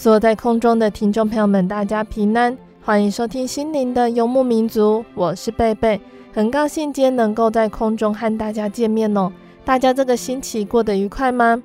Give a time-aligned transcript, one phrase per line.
[0.00, 5.04] 所有在空中的听众朋友们，大家平安，欢迎收听心灵的游牧民族。
[5.14, 6.00] 我是贝贝，
[6.32, 9.30] 很高兴今天能够在空中和大家见面哦。
[9.62, 11.62] 大家这个星期过得愉快吗？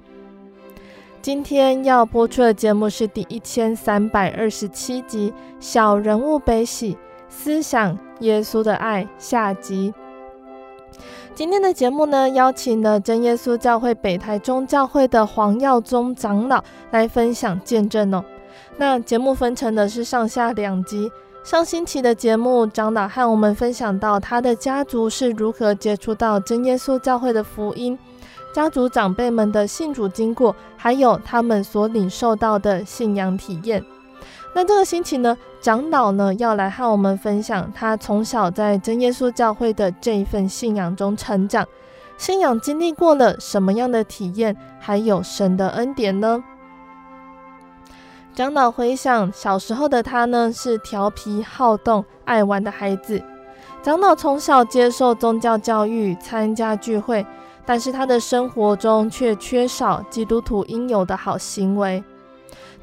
[1.21, 6.97] 今天要播出的节目是第一千三百二十七集《小人物悲喜
[7.29, 9.93] 思想耶稣的爱》下集。
[11.35, 18.23] 今天的节目呢，邀请了真耶稣教会北台中教会的黄耀宗长老来分享见证哦。
[18.77, 21.11] 那节目分成的是上下两集。
[21.43, 27.99] 上星期的节目，长老和我们分享到他的家族是如何接触到真耶稣教会的福音，
[28.53, 33.83] 家族长辈们的信主经过，还有他们所领受到的信仰体验。
[34.57, 41.67] 那这个星期呢，长老呢要来和我们分享他从小在真耶稣教会的这一份信仰中成长，
[42.17, 46.41] 信仰经历过了什么样的体验，还有神的恩典呢？
[48.33, 53.21] 长老回想小时候的他呢，是调皮好动、爱玩的孩子。
[53.83, 57.27] 长老从小接受宗教教育，参加聚会，
[57.65, 62.01] 但是他的生活中却缺少基督徒应有的好行为。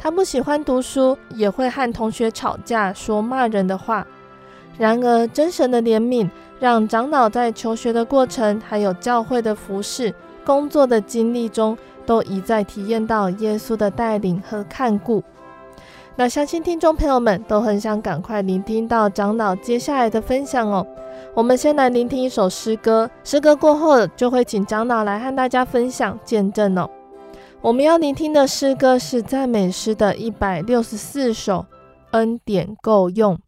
[0.02, 4.04] 他不喜欢读书，也会和同学吵架，说骂人的话。
[4.76, 10.12] 然而，真神的怜悯让长老在求学的过程，还有教会的服侍、
[10.44, 15.22] 工作的经历中，都一再体验到耶稣的带领和看顾。
[16.16, 20.84] 那相信听众朋友们都很想赶快聆听到长老接下来的分享哦。
[21.32, 26.90] 我们先来聆听一首诗歌，诗歌过后就会请长老来和大家分享见证哦。
[27.62, 31.64] 我们要聆听的诗歌是赞美诗的一百六十四首
[32.10, 33.38] 恩典够用。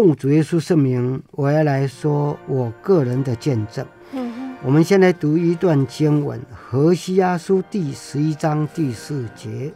[0.00, 3.86] 奉主耶稣圣名，我要来说我个人的见证。
[4.14, 9.48] 嗯我们先来读一段经文，《何西阿书》第十一章第四节，《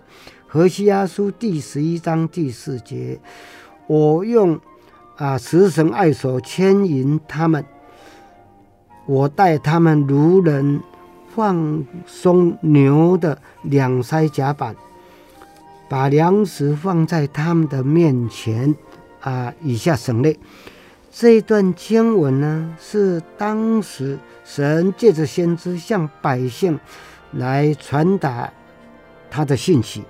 [0.46, 3.20] 何西阿书》第十一章第四节，
[3.86, 4.58] 我用
[5.16, 7.62] 啊十绳爱索牵引他们，
[9.04, 10.80] 我带他们如人
[11.34, 14.74] 放松牛的两腮甲板，
[15.86, 18.74] 把粮食放在他们的面前
[19.24, 20.36] 啊，以下省略。
[21.10, 26.78] 这一段经文呢，是当时神借着先知向百姓
[27.32, 28.52] 来传达
[29.30, 30.02] 他的信息，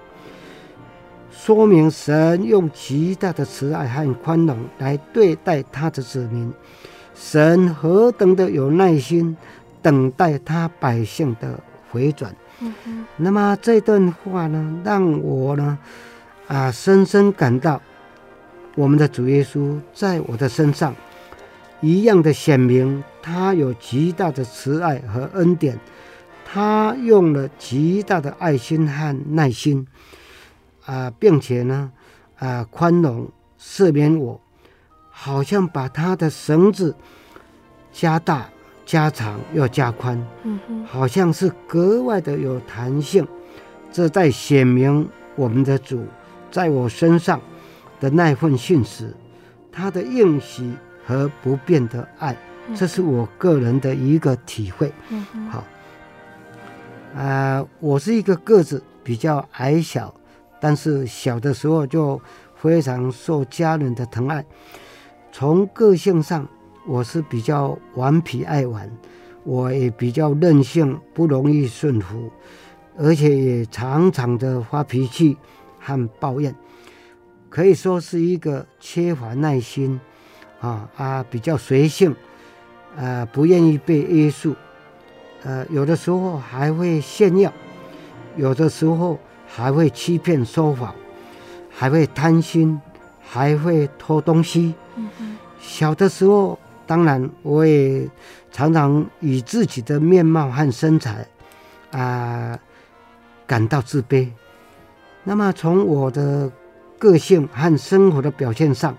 [1.30, 6.52] 说明神用极大的慈爱和宽容来对待他的子民，
[7.14, 9.36] 神何等的有耐心
[9.80, 11.60] 等待他百姓的
[11.92, 12.34] 回转。
[12.58, 12.74] 嗯。
[13.16, 15.78] 那么这段话呢，让我呢
[16.48, 17.80] 啊深深感到。
[18.76, 20.94] 我们的主耶稣在我的身上
[21.80, 25.78] 一样的显明，他有极大的慈爱和恩典，
[26.44, 29.86] 他用了极大的爱心和耐心，
[30.86, 31.92] 啊，并且呢，
[32.38, 33.28] 啊，宽容
[33.60, 34.40] 赦免我，
[35.10, 36.96] 好像把他的绳子
[37.92, 38.48] 加大、
[38.84, 43.26] 加长又加宽，嗯好像是格外的有弹性，
[43.92, 46.04] 这在显明我们的主
[46.50, 47.40] 在我身上。
[48.04, 49.14] 的那份信实，
[49.72, 50.70] 他的应许
[51.06, 52.36] 和不变的爱，
[52.76, 54.92] 这是我个人的一个体会。
[55.50, 55.60] 好，
[57.14, 60.14] 啊、呃，我是一个个子比较矮小，
[60.60, 62.20] 但是小的时候就
[62.54, 64.44] 非常受家人的疼爱。
[65.32, 66.46] 从个性上，
[66.86, 68.90] 我是比较顽皮爱玩，
[69.44, 72.30] 我也比较任性，不容易顺服，
[72.98, 75.38] 而且也常常的发脾气
[75.80, 76.54] 和抱怨。
[77.54, 80.00] 可以说是一个缺乏耐心，
[80.60, 82.12] 啊啊，比较随性，
[82.96, 84.56] 呃，不愿意被约束，
[85.44, 87.52] 呃，有的时候还会炫耀，
[88.34, 90.92] 有的时候还会欺骗说谎，
[91.70, 92.80] 还会贪心，
[93.22, 94.74] 还会偷东西。
[95.60, 96.58] 小的时候，
[96.88, 98.10] 当然我也
[98.50, 101.24] 常常以自己的面貌和身材，
[101.92, 102.58] 啊、
[103.46, 104.28] 感到自卑。
[105.22, 106.50] 那么从我的
[106.98, 108.96] 个性和生活的表现上，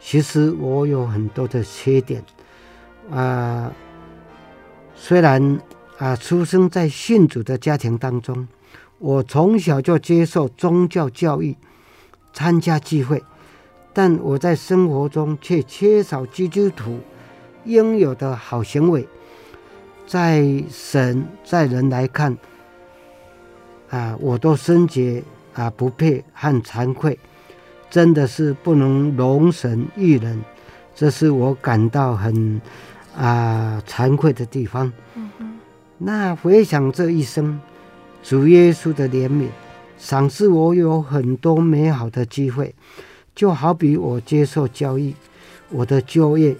[0.00, 2.24] 其实我有很多的缺点。
[3.10, 3.72] 啊、
[4.94, 5.60] 虽然
[5.98, 8.46] 啊、出生在信主的家庭当中，
[8.98, 11.56] 我从小就接受宗教教育，
[12.32, 13.22] 参加聚会，
[13.92, 17.00] 但我在生活中却缺少基督徒
[17.64, 19.08] 应有的好行为。
[20.06, 22.36] 在神在人来看，
[23.90, 25.22] 啊、我都深觉
[25.58, 27.18] 啊不配和惭愧。
[27.90, 30.44] 真的是不能容神育人，
[30.94, 32.60] 这是我感到很
[33.16, 34.92] 啊惭愧的地方。
[35.96, 37.58] 那回想这一生，
[38.22, 39.48] 主耶稣的怜悯，
[39.96, 42.74] 赏赐我有很多美好的机会，
[43.34, 45.14] 就好比我接受教育，
[45.70, 46.54] 我的就业，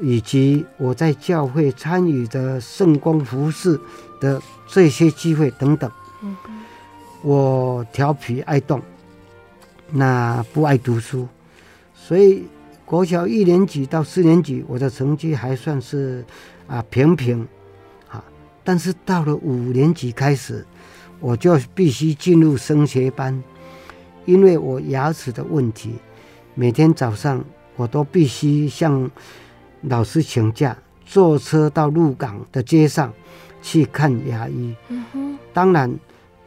[0.00, 3.78] 以及我在教会参与的圣光服饰
[4.20, 5.90] 的这些机会等等。
[7.22, 8.80] 我调皮爱动。
[9.90, 11.26] 那不爱读书，
[11.94, 12.44] 所以
[12.84, 16.22] 国小一年级到四年级，我的成绩还算是
[16.66, 17.48] 啊平平，
[18.10, 18.22] 啊，
[18.62, 20.66] 但是到了五年级开始，
[21.20, 23.42] 我就必须进入升学班，
[24.26, 25.94] 因为我牙齿的问题，
[26.54, 27.42] 每天早上
[27.76, 29.10] 我都必须向
[29.80, 33.10] 老师请假，坐车到鹿港的街上
[33.62, 34.74] 去看牙医。
[34.88, 35.90] 嗯，当然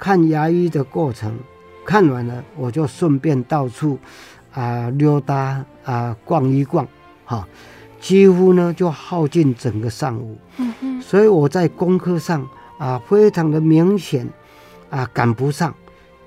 [0.02, 1.38] 看牙医的过程。
[1.86, 4.00] 看完了，我就顺便到处
[4.52, 6.88] 啊、呃、溜达啊、呃、逛一逛，
[7.24, 7.48] 哈，
[8.00, 10.38] 几乎呢就耗尽整个上午。
[11.02, 12.42] 所以我在功课上
[12.80, 14.28] 啊、呃、非常的明显
[14.90, 15.74] 啊赶不上，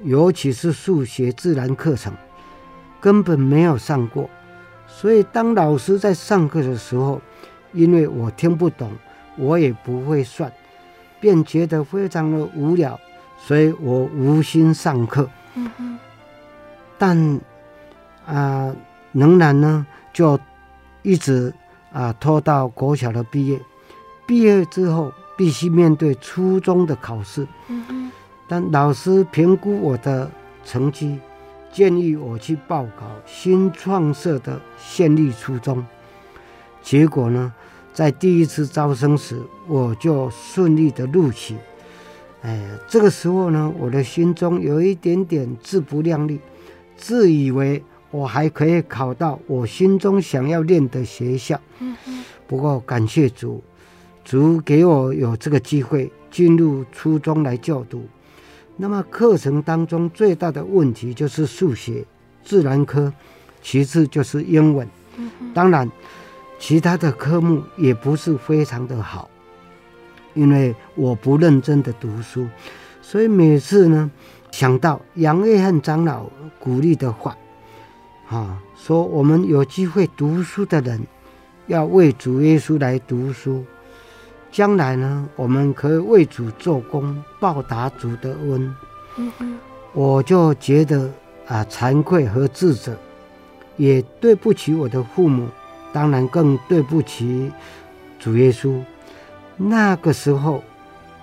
[0.02, 2.12] 尤其是数学自然课程
[3.00, 4.30] 根本没有上过。
[4.86, 7.20] 所以当老师在上课的时候，
[7.72, 8.90] 因为我听不懂，
[9.36, 10.52] 我也不会算，
[11.20, 12.98] 便觉得非常的无聊，
[13.46, 15.28] 所以我无心上课。
[15.54, 15.98] 嗯，
[16.96, 17.40] 但
[18.26, 18.74] 啊、
[19.12, 20.40] 仍然呢，就
[21.02, 21.52] 一直
[21.92, 23.60] 啊、拖到国小的毕业。
[24.26, 27.46] 毕业之后，必须面对初中的考试。
[27.68, 28.10] 嗯，
[28.48, 30.30] 但老师评估我的
[30.64, 31.20] 成绩，
[31.70, 35.84] 建议我去报考新创设的县立初中。
[36.80, 37.52] 结果呢，
[37.92, 41.56] 在第一次招生时，我就顺利的录取。
[42.44, 46.38] 哎，这个时候呢，我的心中有一点点自不量力，
[46.94, 51.58] 自以为我还可以考到我心中想要念的学校。
[52.46, 53.64] 不过感谢主，
[54.22, 58.06] 主给我有这个机会进入初中来就读。
[58.76, 62.04] 那么课程当中最大的问题就是数学、
[62.44, 63.10] 自然科，
[63.62, 64.86] 其次就是英文。
[65.54, 65.90] 当然，
[66.58, 69.30] 其他的科目也不是非常的好，
[70.34, 72.46] 因为我不认真的读书，
[73.00, 74.10] 所以每次呢，
[74.50, 76.26] 想到杨约翰长老
[76.58, 77.36] 鼓励的话，
[78.28, 81.00] 啊，说我们有机会读书的人，
[81.66, 83.64] 要为主耶稣来读书，
[84.52, 88.74] 将来呢，我们可以为主做工，报答主的恩。
[89.92, 91.10] 我就觉得
[91.46, 92.96] 啊，惭愧和自责。
[93.76, 95.48] 也对不起我的父母，
[95.92, 97.50] 当然更对不起
[98.20, 98.80] 主耶稣。
[99.56, 100.62] 那个时候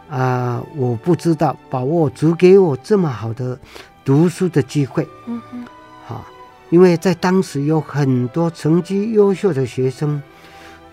[0.10, 3.58] 啊，我不知道把握主给我这么好的
[4.04, 5.08] 读书的机会。
[5.28, 5.66] 嗯嗯，
[6.06, 6.26] 好，
[6.70, 10.22] 因为在当时有很多成绩优秀的学生，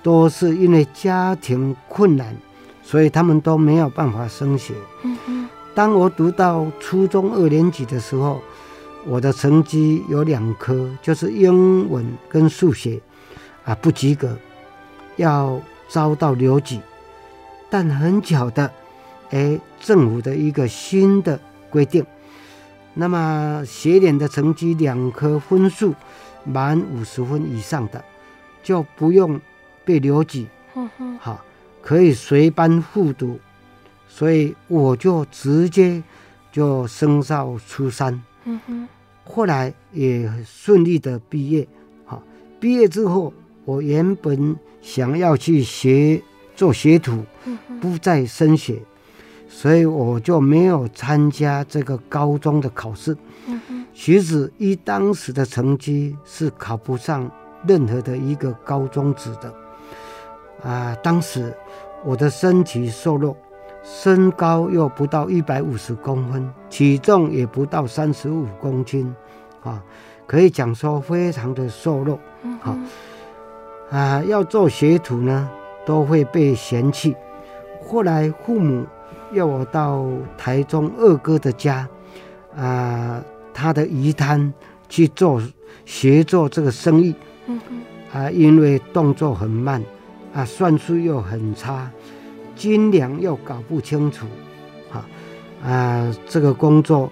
[0.03, 2.35] 都是因为家庭困难，
[2.83, 4.75] 所以他们都没有办法升学。
[5.03, 8.41] 嗯嗯，当我读到初中二年级的时候。
[9.07, 13.01] 我的成绩有两科，就是英文跟数学，
[13.65, 14.37] 啊，不及格，
[15.17, 16.81] 要遭到留级。
[17.71, 18.73] 但很巧的，
[19.31, 21.39] 哎，政府的一个新的
[21.71, 22.05] 规定，
[22.95, 25.95] 那么学联的成绩两科分数
[26.45, 28.03] 满五十分以上的，
[28.63, 29.41] 就不用
[29.85, 30.49] 被留级，
[31.21, 31.45] 好，
[31.83, 33.39] 可以随班复读。
[34.09, 36.03] 所以我就直接
[36.51, 38.21] 就升到初三。
[39.25, 41.69] 后来也顺利的毕业，
[42.07, 42.23] 好，
[42.59, 43.33] 毕业之后，
[43.67, 46.23] 我原本想要去学
[46.59, 47.25] 做学徒，
[47.81, 48.83] 不再升学，
[49.49, 53.17] 所以我就没有参加这个高中的考试。
[53.95, 57.31] 其实以当时的成绩是考不上
[57.65, 59.55] 任何的一个高中职的，
[60.69, 61.57] 啊，当时
[62.05, 63.37] 我的身体瘦弱。
[63.85, 69.15] 身高又不到一百五十公分，体重也不到三十五公斤，
[69.63, 69.81] 啊，
[70.27, 72.19] 可以讲说非常的瘦弱，
[72.61, 72.77] 好，
[73.91, 75.49] 啊，要做学徒呢，
[75.89, 77.17] 都会被嫌弃。
[77.83, 78.85] 后来父母
[79.33, 80.05] 要我到
[80.37, 81.89] 台中二哥的家，
[82.55, 84.53] 啊，他的鱼摊
[84.91, 85.43] 去做
[85.87, 87.15] 学做这个生意，
[88.13, 89.83] 啊，因为动作很慢，
[90.35, 91.91] 啊，算术又很差。
[92.55, 94.27] 斤两又搞不清楚，
[94.93, 95.09] 啊
[95.65, 97.11] 啊，这个工作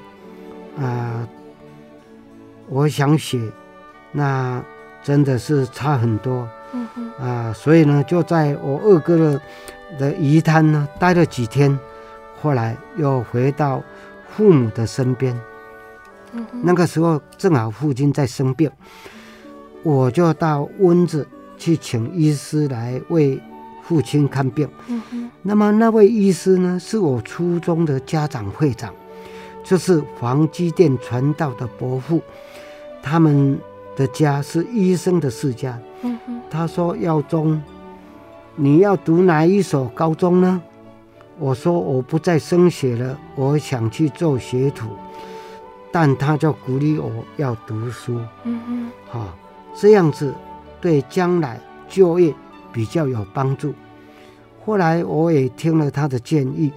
[0.79, 1.27] 啊，
[2.69, 3.41] 我想写，
[4.13, 4.63] 那
[5.07, 6.49] 真的是差很多，
[7.21, 9.41] 啊，所以呢，就在我二哥的
[10.01, 11.79] 的鱼滩呢待了几天，
[12.43, 13.81] 后来又回到
[14.35, 15.41] 父母的身边，
[16.33, 18.69] 嗯，那个时候正好父亲在生病，
[19.85, 21.25] 我就到温子
[21.57, 23.41] 去请医师来为
[23.85, 24.69] 父亲看病。
[24.89, 28.93] 嗯那么那位医师呢，是我初中的家长会长，
[29.63, 32.21] 就是黄基甸传道的伯父，
[33.01, 33.57] 他们
[33.97, 35.77] 的家是医生的世家。
[36.03, 37.61] 嗯哼，他说：“耀宗，
[38.55, 40.63] 你要读哪一所高中呢？”
[41.39, 44.89] 我说：“我不再升学了，我想去做学徒。”
[45.91, 48.21] 但他就鼓励我要读书。
[48.45, 49.35] 嗯哼，好，
[49.75, 50.35] 这样子
[50.81, 52.35] 对将来就业
[52.71, 53.73] 比较有帮助。
[54.65, 56.71] 后来我也听了他的建议，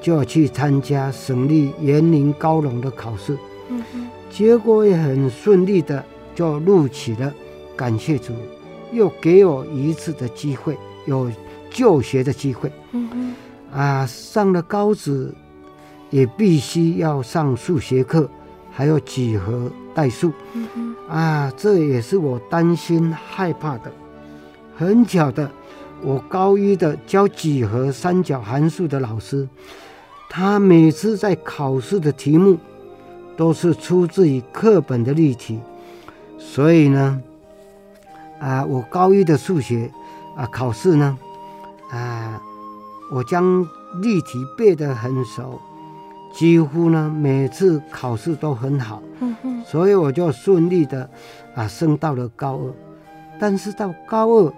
[0.00, 6.04] 就要去参加省立园林高农的考试，嗯哼，结果也很顺利的
[6.36, 7.34] 就录取了。
[7.74, 8.32] 感谢主，
[8.92, 11.28] 又给我一次的机会，有
[11.68, 12.70] 就学的机会。
[13.72, 15.34] 啊，上了高职
[16.10, 18.30] 也必须要上数学课，
[18.70, 20.32] 还有几何代数。
[21.08, 23.90] 啊，这也是我担心害怕的。
[24.76, 25.50] 很巧的。
[26.02, 29.48] 我高一的教几何三角函数的老师，
[30.28, 32.58] 他每次在考试的题目
[33.34, 35.58] 都是出自于课本的例题，
[36.38, 37.20] 所以呢，
[38.40, 39.90] 啊，我高一的数学
[40.36, 41.18] 啊考试呢，
[41.90, 42.40] 啊，
[43.12, 43.62] 我将
[44.00, 45.60] 例题背得很熟，
[46.32, 49.02] 几乎呢每次考试都很好，
[49.66, 51.08] 所以我就顺利的
[51.54, 52.72] 啊升到了高二，
[53.38, 54.52] 但是到高二。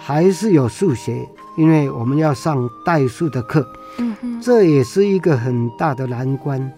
[0.00, 3.66] 还是有数学，因为我们要上代数的课，
[4.40, 6.72] 这也是一个很大的难关，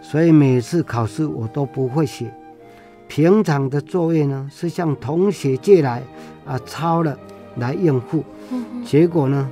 [0.00, 2.32] 所以每次考试我都不会写。
[3.10, 6.00] 平常的作业呢，是向同学借来
[6.46, 7.18] 啊抄了
[7.56, 9.50] 来应付，嗯，结果呢，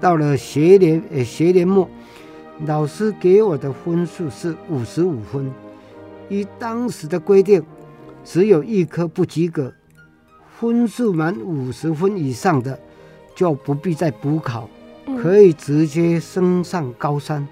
[0.00, 1.86] 到了学年呃学年末，
[2.64, 5.52] 老师给我的分数是五十五分，
[6.30, 7.62] 以当时的规定，
[8.24, 9.74] 只有一科不及格，
[10.58, 12.80] 分数满五十分以上的
[13.34, 14.66] 就不必再补考，
[15.22, 17.46] 可以直接升上高三。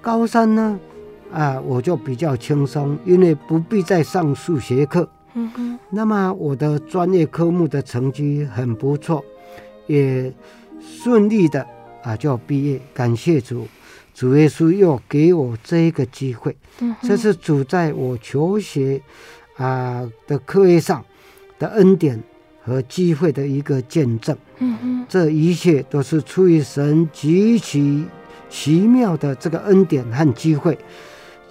[0.00, 0.80] 高三呢，
[1.32, 5.08] 啊，我就比较轻松，因为不必再上数学课。
[5.90, 9.24] 那么我的专业科目的成绩很不错，
[9.86, 10.32] 也
[10.80, 11.66] 顺利的
[12.02, 12.80] 啊就毕业。
[12.92, 13.66] 感谢主，
[14.14, 16.54] 主耶稣又给我这一个机会。
[17.02, 19.00] 这是主在我求学
[19.56, 21.02] 啊的课业上
[21.58, 22.22] 的恩典
[22.62, 24.36] 和机会的一个见证。
[25.08, 28.04] 这一切都是出于神极其
[28.50, 30.78] 奇妙的这个恩典和机会，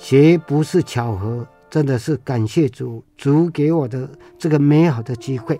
[0.02, 1.48] 绝不是巧合。
[1.70, 5.58] 真的是感谢主，主给我的这个美好的机会。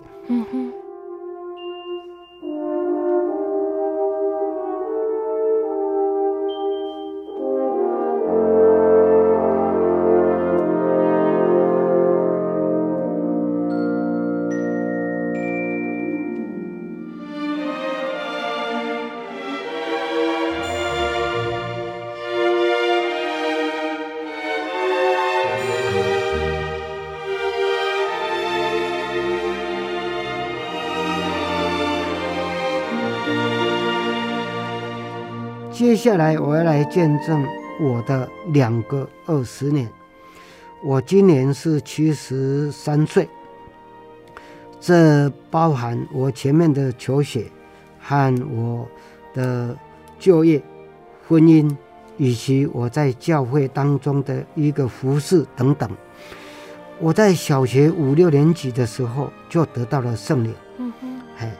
[35.82, 37.44] 接下来我要来见证
[37.80, 39.90] 我的两个二十年。
[40.80, 43.28] 我今年是七十三岁，
[44.78, 47.46] 这包含我前面的求学
[48.00, 48.86] 和我
[49.34, 49.76] 的
[50.20, 50.62] 就业、
[51.26, 51.76] 婚姻，
[52.16, 55.90] 以及我在教会当中的一个服饰等等。
[57.00, 61.52] 我在小学五六年级的时候就得到了圣灵，嗯哼，哎，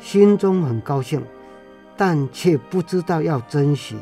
[0.00, 1.22] 心中很高兴。
[1.98, 3.96] 但却不知道要珍惜，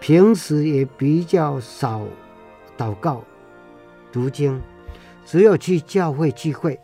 [0.00, 2.02] 平时也比较少
[2.76, 3.22] 祷告、
[4.10, 4.60] 读经，
[5.24, 6.80] 只有去教会聚会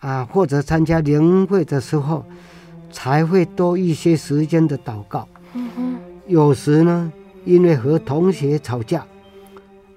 [0.00, 2.24] 啊，或者参加灵会的时候，
[2.90, 5.28] 才会多一些时间的祷告。
[6.26, 7.12] 有时呢，
[7.44, 9.06] 因为和同学吵架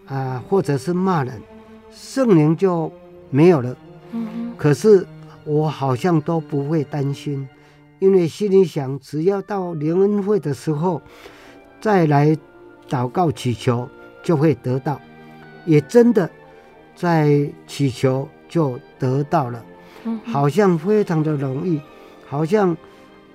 [0.08, 1.42] 啊，或者是骂人，
[1.89, 2.92] 圣灵就
[3.30, 3.74] 没有了。
[4.58, 5.08] 可是
[5.46, 7.48] 我好像都不会担心。
[7.99, 11.01] 因为心里想，只要到灵恩会的时候，
[11.81, 12.35] 再来
[12.89, 13.88] 祷告祈求，
[14.23, 14.99] 就会得到。
[15.65, 16.29] 也真的
[16.95, 19.63] 在祈求就得到了，
[20.23, 21.79] 好像非常的容易，
[22.25, 22.75] 好像啊、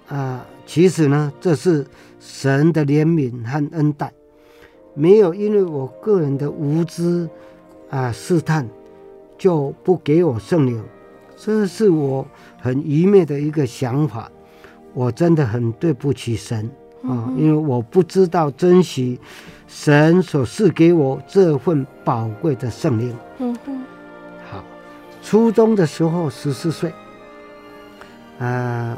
[0.08, 1.86] 呃，其实呢，这是
[2.18, 4.12] 神的怜悯和恩待，
[4.94, 7.28] 没有因为我个人的无知
[7.90, 8.66] 啊试探，
[9.36, 10.82] 就不给我圣灵，
[11.36, 12.26] 这是我
[12.58, 14.30] 很愚昧的一个想法。
[14.94, 16.70] 我真的很对不起神
[17.02, 19.20] 啊，因为我不知道珍惜
[19.66, 23.14] 神所赐给我这份宝贵的圣灵。
[23.38, 23.82] 嗯哼。
[24.50, 24.64] 好，
[25.22, 26.92] 初中的时候十四岁，
[28.38, 28.96] 啊，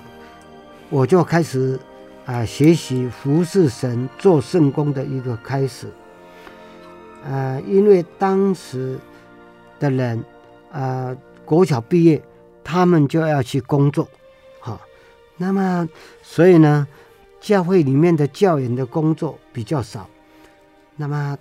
[0.90, 1.80] 我就开始
[2.26, 5.88] 啊学习服侍神做圣工的一个开始。
[7.24, 8.98] 啊，因为当时
[9.80, 10.22] 的人
[10.70, 12.22] 啊，国小毕业，
[12.62, 14.06] 他们就要去工作。
[15.38, 15.88] 那么，
[16.22, 16.86] 所以呢，
[17.40, 20.08] 教会里面的教员的工作比较少。
[20.96, 21.36] 那么，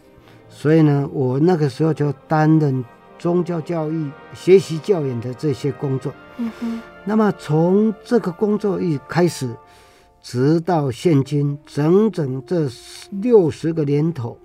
[0.49, 2.83] 所以呢，我那个时候就担任
[3.17, 6.13] 宗教教育、学习教员的这些工作。
[6.37, 6.81] 嗯哼。
[7.05, 9.55] 那么从这个工作一开始，
[10.21, 12.67] 直到现今，整整这
[13.11, 14.37] 六十个年头。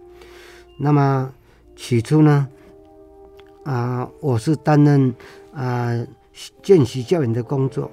[0.79, 1.33] 那么
[1.75, 2.47] 起初呢，
[3.65, 5.09] 啊、呃，我是担任
[5.53, 6.07] 啊、呃、
[6.63, 7.91] 见习教员的工作。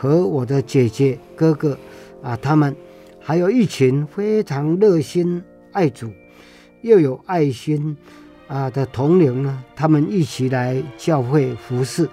[0.00, 1.76] 和我的姐姐、哥哥，
[2.22, 2.74] 啊，他们
[3.20, 6.08] 还有一群非常热心爱主
[6.82, 7.96] 又有爱心
[8.46, 12.08] 啊的同龄呢，他们一起来教会服侍。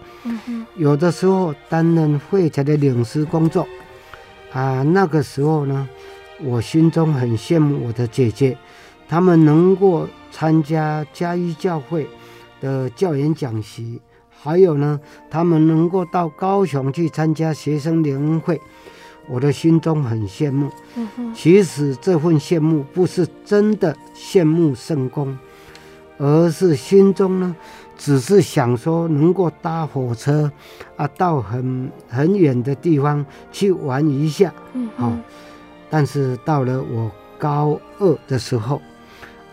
[0.76, 3.67] 有的时候担任会才的领事工作，
[4.52, 5.88] 啊，那个时候呢，
[6.43, 8.58] 我心中很羡慕我的姐姐，
[9.08, 12.08] 他们能够参加嘉义教会
[12.60, 14.02] 的教研讲习。
[14.46, 18.62] 还有呢，他们能够到高雄去参加学生联谊会，
[19.28, 20.70] 我的心中很羡慕。
[20.96, 21.34] 嗯。
[21.34, 25.36] 其实这份羡慕不是真的羡慕圣公，
[26.20, 27.56] 而是心中呢，
[27.98, 30.52] 只是想说能够搭火车
[30.96, 34.54] 啊，到很很远的地方去玩一下。
[34.74, 35.08] 嗯哼。
[35.08, 35.18] 哦，
[35.90, 38.80] 但是到了我高二的时候，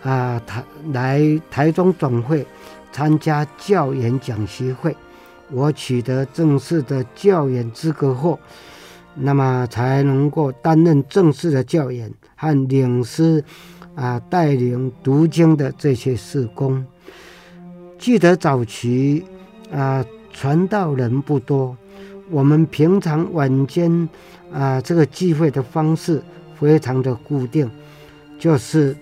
[0.03, 2.47] 啊，台来台中总会。
[2.93, 4.95] 参加教研讲习会，
[5.51, 8.39] 我取得正式的教研资格后，
[9.15, 13.43] 那么才能够担任正式的教研和领师
[13.95, 16.85] 啊，带领读经的这些事工。
[17.99, 19.25] 记得早期
[19.73, 21.77] 啊，传道人不多，
[22.31, 24.09] 我们平常晚间
[24.53, 26.23] 啊，这个聚会的方式
[26.59, 27.71] 非常的固定，
[28.39, 28.97] 就是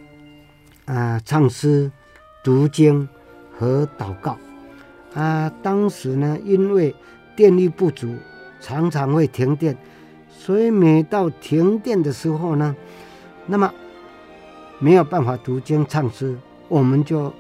[0.84, 1.90] 啊，唱诗、
[2.44, 3.08] 读经
[3.60, 4.38] 和祷告。
[5.12, 6.94] 啊，当时呢，因为
[7.36, 8.08] 电力不足，
[8.58, 9.76] 常常会停电，
[10.30, 12.74] 所以每到停电的时候呢，
[13.46, 13.70] 那么
[14.78, 16.34] 没有办法读经唱诗，
[16.68, 17.30] 我们就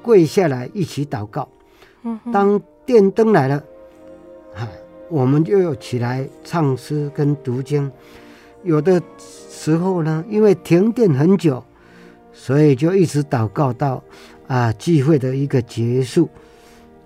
[0.00, 1.48] 跪下来一起祷告。
[2.32, 3.56] 当电灯来了，
[4.54, 4.68] 啊，
[5.08, 7.90] 我们就要起来唱诗跟读经。
[8.62, 11.64] 有的时候呢，因为停电很久，
[12.32, 14.02] 所以就一直祷告到
[14.46, 16.28] 啊聚会的一个结束。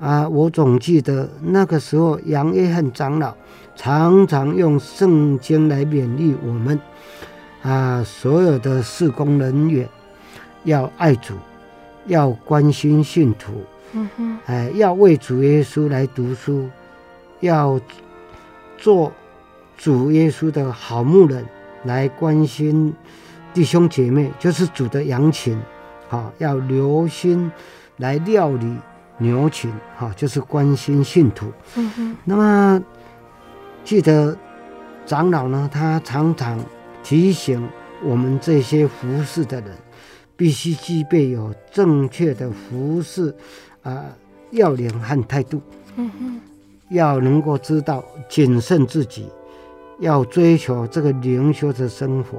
[0.01, 3.35] 啊，我总记得那个时候，杨约翰长老
[3.75, 6.79] 常常用圣经来勉励我们，
[7.63, 9.89] 啊，所有的事工人员
[10.63, 11.35] 要爱主，
[12.07, 16.69] 要关心信徒，嗯哼，哎，要为主耶稣来读书，
[17.41, 17.81] 要
[18.77, 19.13] 做
[19.77, 21.45] 主耶稣的好牧人，
[21.87, 22.95] 来关心
[23.53, 25.59] 弟兄姐妹，就是主的羊群，
[26.09, 27.51] 啊，要留心
[27.99, 28.77] 来料理。
[29.21, 31.53] 牛群，哈，就是关心信徒。
[31.75, 32.17] 嗯哼。
[32.25, 32.81] 那么，
[33.83, 34.39] 记得
[35.05, 36.57] 长老呢，他常常
[37.03, 37.69] 提醒
[38.05, 39.73] 我们这些服侍的人，
[40.37, 43.35] 必须具备有正确的服侍
[43.83, 44.05] 啊
[44.53, 45.61] 要领和态度。
[45.97, 46.41] 嗯哼。
[46.91, 49.29] 要能够知道谨慎自己，
[49.99, 52.39] 要追求这个灵修的生活。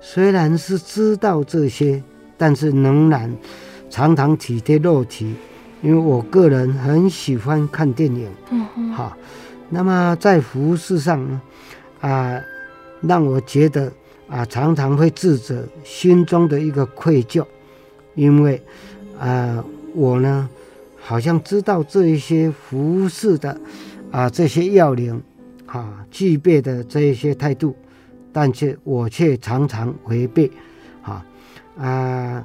[0.00, 2.02] 虽然是知道这些，
[2.38, 3.30] 但是仍然
[3.90, 5.34] 常常体贴肉体。
[5.80, 9.16] 因为我个人很喜欢看电影，嗯嗯，好，
[9.70, 11.40] 那么在服饰上呢，
[12.00, 12.40] 啊，
[13.00, 13.92] 让我觉得
[14.28, 17.46] 啊，常常会自责，心中的一个愧疚，
[18.16, 18.60] 因为
[19.20, 20.48] 啊，我呢，
[20.96, 23.56] 好像知道这一些服饰的
[24.10, 25.22] 啊这些要领，
[25.66, 27.76] 啊，具备的这一些态度，
[28.32, 30.50] 但却我却常常违背，啊，
[31.78, 32.44] 啊。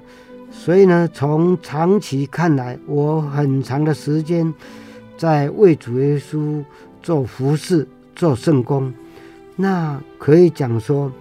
[0.56, 4.54] 所以呢，从长期看来，我很长的时间
[5.18, 6.64] 在为主耶稣
[7.02, 8.94] 做服侍、做圣工，
[9.56, 11.12] 那可以讲说，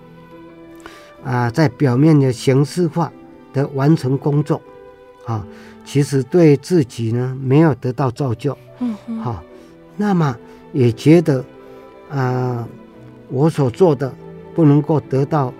[1.25, 3.11] 啊，在表面的形式化
[3.55, 4.61] 的完成工作，
[5.25, 5.47] 啊，
[5.83, 9.43] 其实对自己呢没有得到造就，嗯，好，
[9.97, 10.37] 那么
[10.75, 11.43] 也觉得，
[12.11, 12.69] 啊，
[13.31, 14.15] 我所做的
[14.55, 15.53] 不能够得到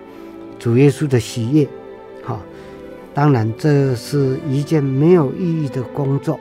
[0.59, 1.82] 主耶稣的喜悦，好。
[3.13, 6.39] 当然，这是一件没有意义的工作，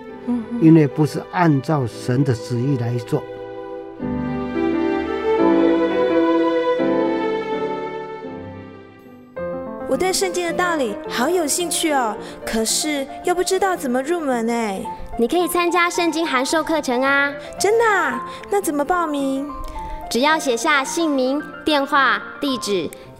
[0.61, 3.23] 因为不是按照神的旨意来做。
[9.87, 14.53] 我对圣经的道理好有兴趣哦，可是又不知道怎么入门呢？
[15.19, 17.31] 你可以参加圣经函授课程啊！
[17.61, 18.27] 真的啊？
[18.51, 19.47] 那怎么报名？
[20.11, 22.89] 只要写下姓名、电话、地址。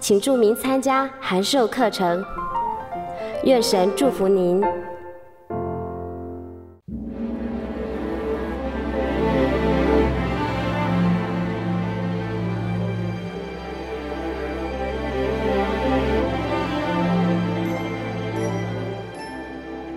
[0.00, 2.24] 请注明参加函授课程，
[3.44, 4.64] 愿神祝福您。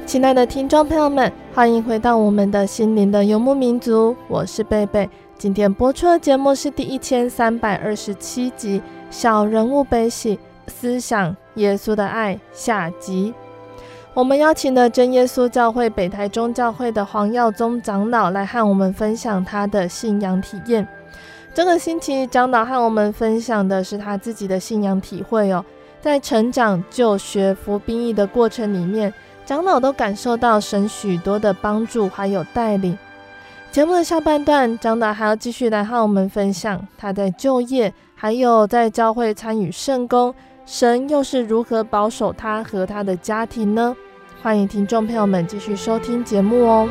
[0.06, 5.10] 亲爱的听众朋友们，欢迎回到我们的心灵的游牧民族，我是贝贝。
[5.38, 8.82] 今天播出的节目是第一千三百二十七集。
[9.14, 13.32] 小人物悲喜，思想耶稣的爱下集。
[14.16, 20.88] 我们邀请了真耶稣教会北台中教会的黄耀宗长老来和我们分享他的信仰体验。
[21.54, 25.64] 这个星期，长老和我们分享的是他自己的信仰体会哦。
[26.02, 29.14] 在成长、就学、服兵役的过程里面，
[29.46, 32.98] 长老都感受到神许多的帮助还有带领。
[33.72, 37.94] 节目的下半段，长老还要继续来和我们分享他在就业。
[38.24, 40.34] 还有在教会参与圣工，
[40.66, 43.94] 神又是如何保守他和他的家庭呢？
[44.42, 46.88] 欢迎听众朋友们继续收听节目哦。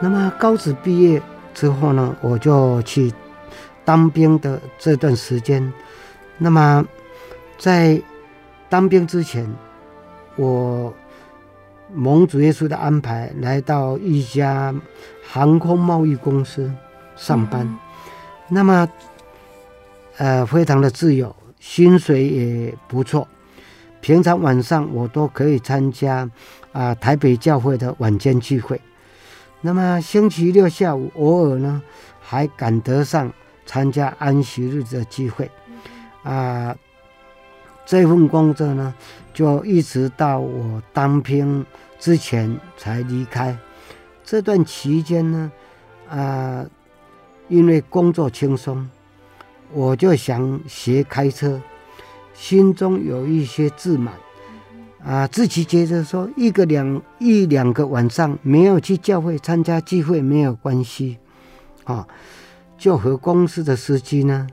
[0.00, 1.20] 那么高职毕业
[1.52, 3.12] 之后呢，我就去
[3.84, 5.70] 当兵的这段时间，
[6.38, 6.82] 那么
[7.58, 8.00] 在
[8.68, 9.48] 当兵之前，
[10.36, 10.92] 我
[11.94, 14.74] 蒙主耶稣的安排，来到一家
[15.26, 16.70] 航空贸易公司
[17.16, 17.66] 上班。
[17.66, 17.78] 嗯、
[18.48, 18.88] 那么，
[20.18, 23.26] 呃，非常的自由，薪水也不错。
[24.00, 26.18] 平常晚上我都可以参加
[26.72, 28.80] 啊、呃、台北教会的晚间聚会。
[29.60, 31.82] 那么星期六下午偶尔呢，
[32.20, 33.32] 还赶得上
[33.64, 35.50] 参加安息日的聚会。
[36.22, 36.76] 啊、呃，
[37.86, 38.92] 这份工作呢，
[39.32, 41.64] 就一直到我当兵
[42.00, 43.56] 之前才离开。
[44.24, 45.52] 这段期间呢，
[46.10, 46.66] 啊、
[47.48, 48.90] 因为工作轻松，
[49.72, 51.62] 我就想学开车，
[52.34, 54.12] 心中有一些自满，
[55.04, 61.18] 啊、自己觉得说一个两一两个晚上没有去教会参加聚会没有关系，
[61.84, 62.04] 啊、
[62.76, 64.48] 就和公司的司机呢，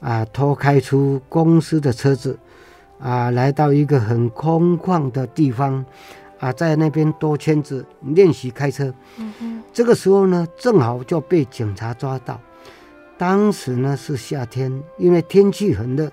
[0.00, 2.38] 啊、偷，开出公司的车子。
[2.98, 5.84] 啊，来到一个很空旷的地方，
[6.38, 8.92] 啊，在那边兜圈子练习开车。
[9.18, 9.62] 嗯哼。
[9.72, 12.40] 这个时候呢，正好就被警察抓到。
[13.18, 16.10] 当时呢是夏天，因为天气很热，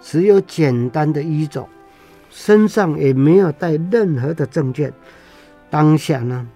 [0.00, 1.68] 只有简单的衣着，
[2.30, 4.92] 身上也没有带任何的证件。
[5.70, 6.48] 当下呢，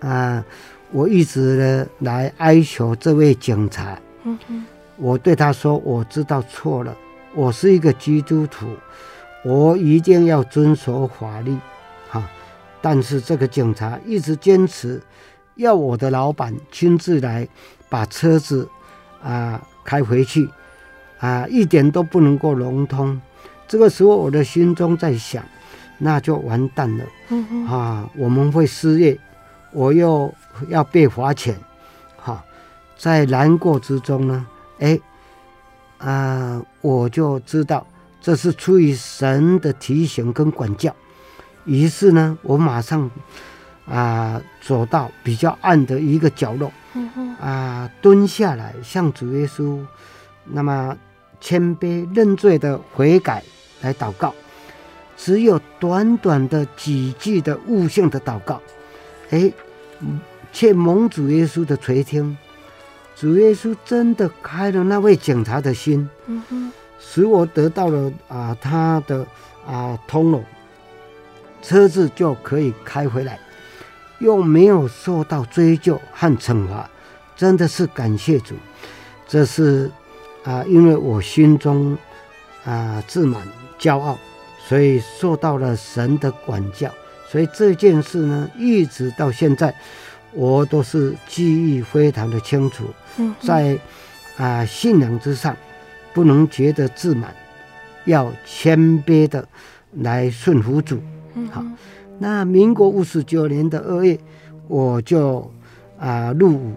[0.00, 0.44] 啊，
[0.92, 3.98] 我一直呢来哀求这位警察。
[4.22, 4.64] 嗯哼。
[4.96, 6.96] 我对他说：“我知道错了。”
[7.34, 8.66] 我是一个基督徒，
[9.44, 11.56] 我一定要遵守法律，
[12.08, 12.28] 哈！
[12.80, 15.00] 但是这个警察一直坚持
[15.56, 17.46] 要我的老板亲自来
[17.88, 18.68] 把车子
[19.22, 20.48] 啊开回去，
[21.18, 23.20] 啊，一点都不能够融通。
[23.68, 25.44] 这个时候我的心中在想，
[25.98, 27.04] 那就完蛋了，
[27.68, 29.16] 啊，我们会失业，
[29.70, 30.32] 我又
[30.68, 31.54] 要被罚钱，
[32.16, 32.42] 哈，
[32.96, 34.46] 在难过之中呢，
[34.80, 34.98] 哎。
[35.98, 37.86] 啊、呃，我就知道
[38.20, 40.94] 这是出于神的提醒跟管教，
[41.64, 43.02] 于是呢，我马上
[43.86, 46.68] 啊、呃、走到比较暗的一个角落，
[47.40, 49.78] 啊、呃、蹲下来向主耶稣，
[50.44, 50.96] 那么
[51.40, 53.42] 谦卑认罪的悔改
[53.80, 54.34] 来祷告，
[55.16, 58.60] 只有短短的几句的悟性的祷告，
[59.30, 59.52] 哎，
[60.52, 62.36] 却蒙主耶稣的垂听。
[63.20, 66.08] 主耶稣真的开了那位警察的心，
[67.00, 69.26] 使我得到了啊他的
[69.66, 70.44] 啊通融，
[71.60, 73.36] 车子就可以开回来，
[74.20, 76.88] 又没有受到追究和惩罚，
[77.36, 78.54] 真的是感谢主。
[79.26, 79.90] 这是
[80.44, 81.98] 啊，因为我心中
[82.64, 83.42] 啊自满
[83.80, 84.16] 骄傲，
[84.68, 86.88] 所以受到了神的管教，
[87.28, 89.74] 所以这件事呢，一直到现在。
[90.38, 92.84] 我都是记忆非常的清楚，
[93.40, 93.74] 在
[94.36, 95.56] 啊、呃、信仰之上，
[96.14, 97.34] 不能觉得自满，
[98.04, 99.44] 要谦卑的
[99.94, 100.96] 来顺服主。
[101.50, 101.64] 好，
[102.20, 104.16] 那民国五十九年的二月，
[104.68, 105.40] 我就
[105.98, 106.72] 啊、呃、入伍，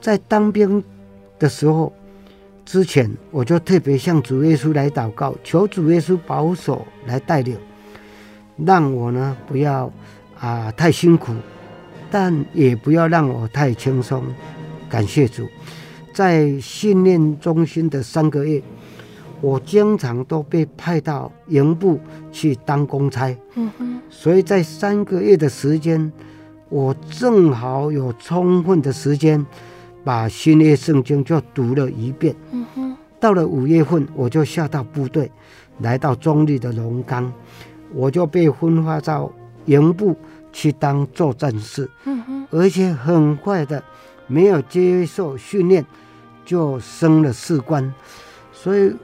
[0.00, 0.80] 在当兵
[1.36, 1.92] 的时候
[2.64, 7.58] 之前，我就特别向主耶稣来祷告，求主耶稣保守来带领，
[8.64, 9.86] 让我呢不要
[10.38, 11.34] 啊、呃、太辛苦。
[12.14, 14.22] 但也不要让我太轻松。
[14.88, 15.48] 感谢主，
[16.12, 18.62] 在训练中心的三个月，
[19.40, 21.98] 我经常都被派到营部
[22.30, 23.36] 去当公差。
[23.56, 24.00] 嗯哼。
[24.08, 26.12] 所以在三个月的时间，
[26.68, 29.44] 我正好有充分的时间，
[30.04, 32.32] 把新约圣经就读了一遍。
[32.52, 32.96] 嗯哼。
[33.18, 35.28] 到了五月份，我就下到部队，
[35.80, 37.32] 来到中立的龙岗，
[37.92, 39.32] 我就被分发到
[39.64, 40.16] 营部。
[40.54, 41.90] 去当作战士，
[42.50, 43.82] 而且很快的，
[44.28, 45.84] 没有接受训练
[46.44, 47.92] 就升了士官，
[48.52, 48.94] 所以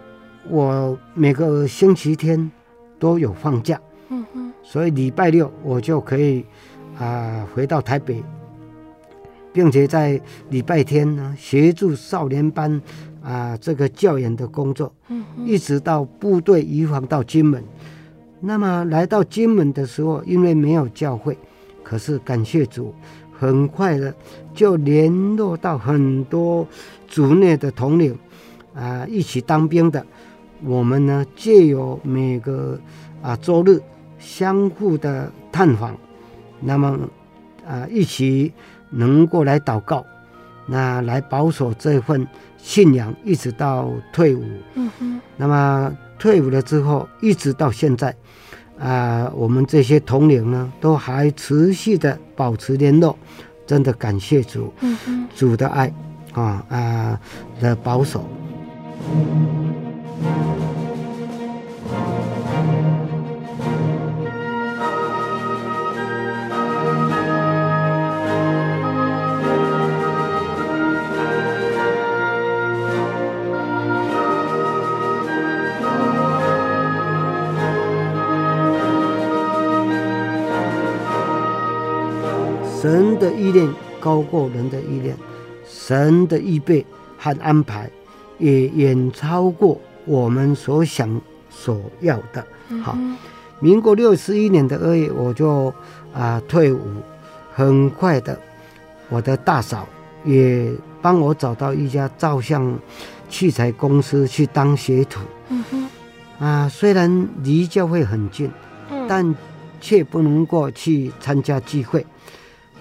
[0.49, 2.51] 我每个星期天
[3.01, 3.79] 都有放假，
[4.63, 6.43] 所以礼拜六我就可以
[6.97, 8.23] 啊、呃、回到台北，
[9.53, 12.81] 并且在礼拜天呢协助少年班
[13.21, 14.95] 啊、呃、这个教研的工作，
[15.45, 17.65] 一直到部队移防到金门。
[18.41, 21.37] 那么来到金门的时候，因为没有教会，
[21.83, 22.95] 可是感谢主，
[23.39, 24.15] 很快的
[24.55, 26.67] 就联络到很多
[27.07, 28.19] 族内的统领，
[28.75, 30.05] 啊，一起当兵的。
[30.63, 32.79] 我们呢，借由每个
[33.23, 33.81] 啊周日
[34.19, 35.97] 相互的探访，
[36.61, 36.99] 那么
[37.67, 38.53] 啊一起
[38.91, 40.05] 能够来祷告，
[40.67, 42.27] 那来保守这份
[42.63, 44.43] 信仰，一直到退伍。
[44.75, 45.21] 嗯哼。
[45.37, 48.15] 那么退伍了之后，一直到现在。
[48.79, 53.15] 啊、呃，我们这些同龄呢，都还持续的保持联络，
[53.67, 55.93] 真的感谢主，嗯、主的爱
[56.33, 57.21] 啊啊
[57.61, 58.25] 的保守。
[82.81, 85.15] 神的意念高过人的意念，
[85.67, 86.85] 神的预备
[87.19, 87.91] 和安排
[88.39, 92.43] 也远超过我们所想所要的。
[92.83, 92.97] 好，
[93.59, 95.67] 民国六十一年的二月，我就
[96.15, 96.81] 啊、呃、退伍，
[97.53, 98.41] 很快的，
[99.11, 99.87] 我的大嫂
[100.25, 102.75] 也帮我找到一家照相
[103.29, 105.21] 器材公司去当学徒。
[105.51, 105.89] 嗯哼，
[106.43, 108.51] 啊，虽然离教会很近，
[109.07, 109.35] 但
[109.83, 112.07] 却不能够去参加聚会。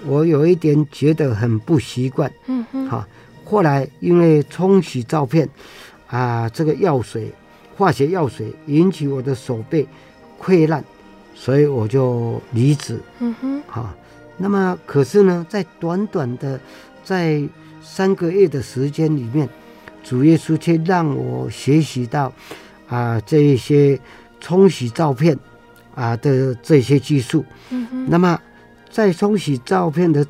[0.06, 3.06] 我有一点觉得很不习惯，嗯哼，好，
[3.44, 5.48] 后来因为冲洗照片，
[6.08, 7.32] 啊，这个药水，
[7.76, 9.86] 化学药水引起我的手背
[10.42, 10.84] 溃烂，
[11.36, 13.94] 所以我就离职，嗯哼，好，
[14.38, 16.60] 那么可是呢，在短短的
[17.04, 17.42] 在
[17.82, 19.48] 三个月的时间里面，
[20.04, 22.32] 主耶稣却让我学习到
[22.88, 24.00] 啊这一些
[24.40, 25.38] 冲洗照片
[25.94, 28.40] 啊的这些技术，嗯哼，那么。
[28.90, 30.22] 在冲洗照片的，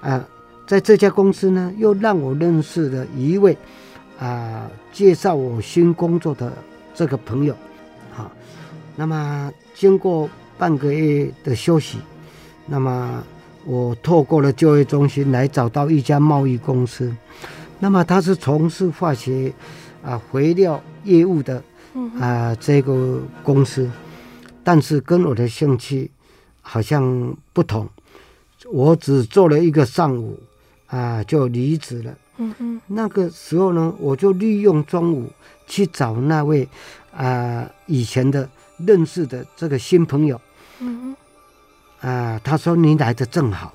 [0.00, 0.24] 啊、呃，
[0.66, 3.54] 在这家公司呢，又让我认识了一位，
[4.18, 6.52] 啊、呃，介绍我新工作的
[6.94, 7.56] 这个朋友，
[8.12, 8.30] 好，
[8.94, 11.98] 那么经过半个月的休息，
[12.66, 13.24] 那么
[13.64, 17.10] 我透过了就业中心来找到一家贸易公司，
[17.78, 19.50] 那么他是从事化学
[20.02, 21.56] 啊、呃、肥料业务的，
[22.20, 23.90] 啊、呃，这个公司，
[24.62, 26.10] 但是跟我的兴趣。
[26.66, 27.86] 好像不同，
[28.70, 30.38] 我只做了一个上午，
[30.86, 32.14] 啊，就离职了。
[32.38, 35.30] 嗯嗯，那个时候呢，我就利用中午
[35.66, 36.68] 去找那位
[37.14, 38.48] 啊以前的
[38.78, 40.40] 认识的这个新朋友。
[40.80, 41.16] 嗯
[42.02, 43.72] 嗯，啊，他说你来的正好，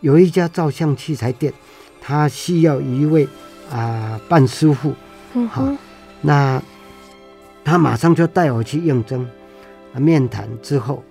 [0.00, 1.52] 有一家照相器材店，
[2.00, 3.26] 他需要一位
[3.70, 4.94] 啊半师傅。
[5.34, 5.66] 嗯好，
[6.20, 6.62] 那
[7.64, 9.26] 他马上就带我去应征，
[9.96, 11.02] 面谈之后。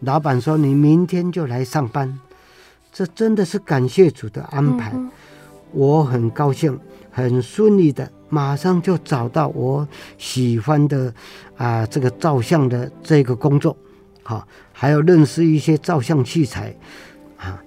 [0.00, 2.18] 老板说：“你明天就来上班，
[2.92, 4.92] 这真的是感谢主的安排。
[4.94, 5.10] 嗯、
[5.72, 6.78] 我很高兴，
[7.10, 9.86] 很顺利的，马上就找到我
[10.18, 11.06] 喜欢的
[11.56, 13.76] 啊、呃，这个照相的这个工作，
[14.22, 16.74] 好，还有认识一些照相器材
[17.36, 17.62] 啊。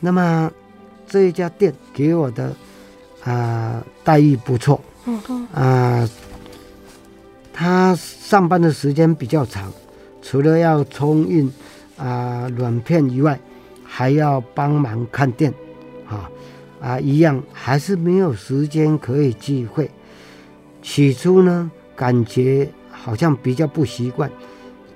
[0.00, 0.50] 那么
[1.06, 2.44] 这一家店给我的
[3.24, 3.32] 啊、
[3.80, 6.10] 呃、待遇不错，嗯嗯啊，
[7.52, 9.72] 他上班的时间比较长。”
[10.20, 11.50] 除了要冲印
[11.96, 13.40] 啊软片以外，
[13.90, 15.52] 还要帮忙看店，
[16.06, 16.30] 啊
[16.78, 19.90] 啊一样还是没有时间可以聚会。
[20.82, 24.30] 起初呢，感觉好像比较不习惯，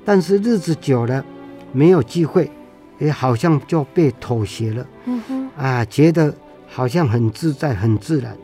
[0.05, 1.25] 但是日子久了，
[1.73, 2.51] 没有聚会，
[2.99, 4.87] 也好像就被妥协了。
[5.07, 6.33] 嗯哼，啊，觉得
[6.69, 8.37] 好像很自在、很自然。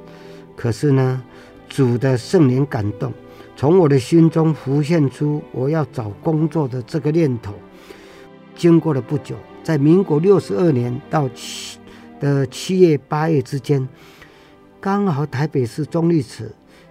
[0.56, 1.22] 可是呢，
[1.68, 3.12] 主的圣灵感动。
[3.54, 7.52] 从我的心中浮现出我要找工作的这个念头。
[8.54, 9.34] 经过了不久，
[9.68, 11.78] 在民国六十二年到七
[12.18, 13.86] 的七月八月之间，
[14.80, 16.50] 刚好台北市中立池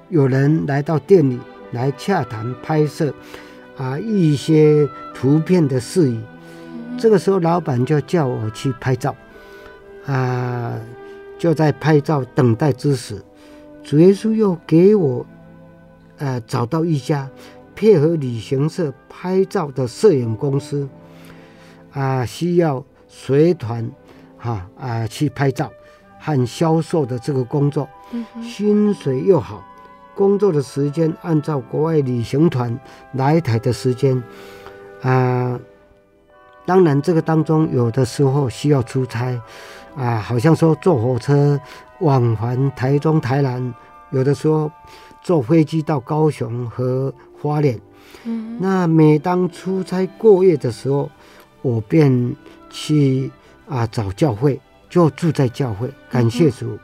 [0.10, 1.40] 有人来到店里
[1.72, 3.12] 来洽谈拍摄
[3.78, 6.22] 啊一些图片的事宜。
[7.00, 9.16] 这个时候，老板就叫我去拍照。
[10.06, 10.80] 啊，
[11.40, 13.20] 就在拍照等待之时，
[13.84, 15.26] 主耶稣又给我。
[16.20, 17.28] 呃，找到一家
[17.76, 20.88] 配合旅行社拍照的摄影公司，
[21.98, 23.90] 啊、呃，需要随团，
[24.38, 25.72] 哈啊、呃、去拍照
[26.20, 29.64] 和销售的这个工作，嗯、薪水又好，
[30.16, 32.80] 工作的时间按照国外旅行团
[33.14, 34.16] 来台的时间，
[35.02, 35.60] 啊、呃，
[36.66, 39.34] 当然这个当中有的时候需要出差，
[39.96, 41.60] 啊、呃，好像说坐火车
[42.02, 43.74] 往返台中、台南，
[44.12, 44.72] 有的时候。
[45.24, 47.78] 坐飞机到高雄和花莲，
[48.24, 51.10] 嗯，那每当出差过夜的时候，
[51.62, 52.36] 我便
[52.70, 53.30] 去
[53.68, 55.90] 啊找教会，就住在教会。
[56.10, 56.80] 感谢主，嗯、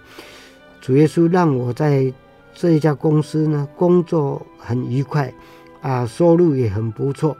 [0.81, 2.11] 主耶稣让我在
[2.53, 5.33] 这一家公司呢工作很愉快，
[5.81, 7.35] 啊，收入也很不错，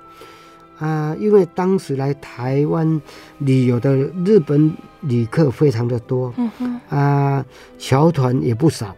[0.79, 3.01] 啊，因为当时来台湾
[3.37, 7.45] 旅游的日本旅客非常的多，嗯，啊，
[7.77, 8.95] 侨团也不少。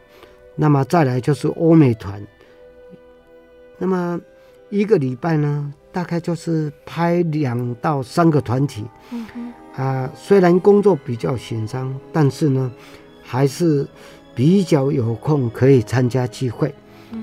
[0.55, 2.25] 那么再来就是欧美团，
[3.77, 4.17] 那么
[4.69, 8.83] 一个礼拜呢，大概就是拍两到三个团体。
[9.77, 12.69] 啊，虽然工作比较紧张，但是呢，
[13.23, 13.87] 还是
[14.33, 16.73] 比较有空可以参加聚会，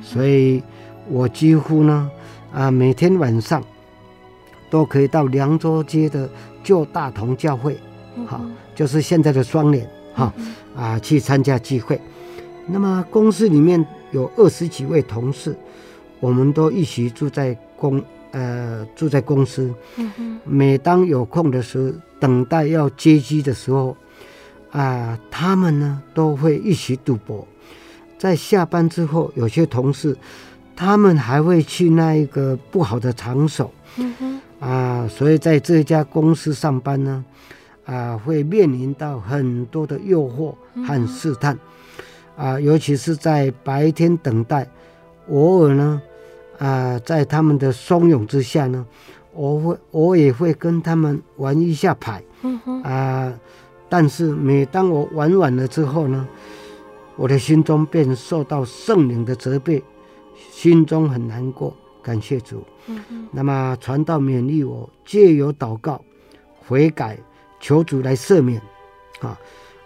[0.02, 0.62] 所以
[1.06, 2.10] 我几乎呢
[2.50, 3.62] 啊每天晚上
[4.70, 6.26] 都可以到凉州街的
[6.64, 7.76] 旧大同教会，
[8.26, 8.40] 好，
[8.74, 10.32] 就是现在的双联哈
[10.74, 12.00] 啊去参加聚会。
[12.66, 15.54] 那么公司里面有二十几位同事，
[16.20, 18.02] 我们都一起住在公
[18.32, 19.72] 呃住在公司。
[20.44, 23.96] 每当有空的时候，等待要接机的时候。
[24.72, 27.46] 啊，他们呢都会一起赌博，
[28.16, 30.16] 在下班之后，有些同事
[30.74, 33.70] 他们还会去那一个不好的场所，
[34.60, 37.22] 啊，所以在这家公司上班呢，
[37.84, 40.54] 啊，会面临到很多的诱惑
[40.86, 41.58] 和试探，
[42.34, 44.66] 啊，尤其是在白天等待，
[45.28, 46.00] 偶尔呢，
[46.64, 48.86] 啊，在他们的怂恿之下呢，
[49.32, 53.34] 我会我也会跟他们玩一下牌，嗯哼，啊。
[53.88, 56.26] 但是每当我玩完了之后呢，
[57.16, 59.82] 我的心中便受到圣灵的责备，
[60.50, 61.74] 心中很难过。
[62.02, 66.02] 感谢主，嗯、那么传道勉励我，借由祷告
[66.66, 67.18] 悔改，
[67.60, 68.60] 求主来赦免。
[69.20, 69.38] 啊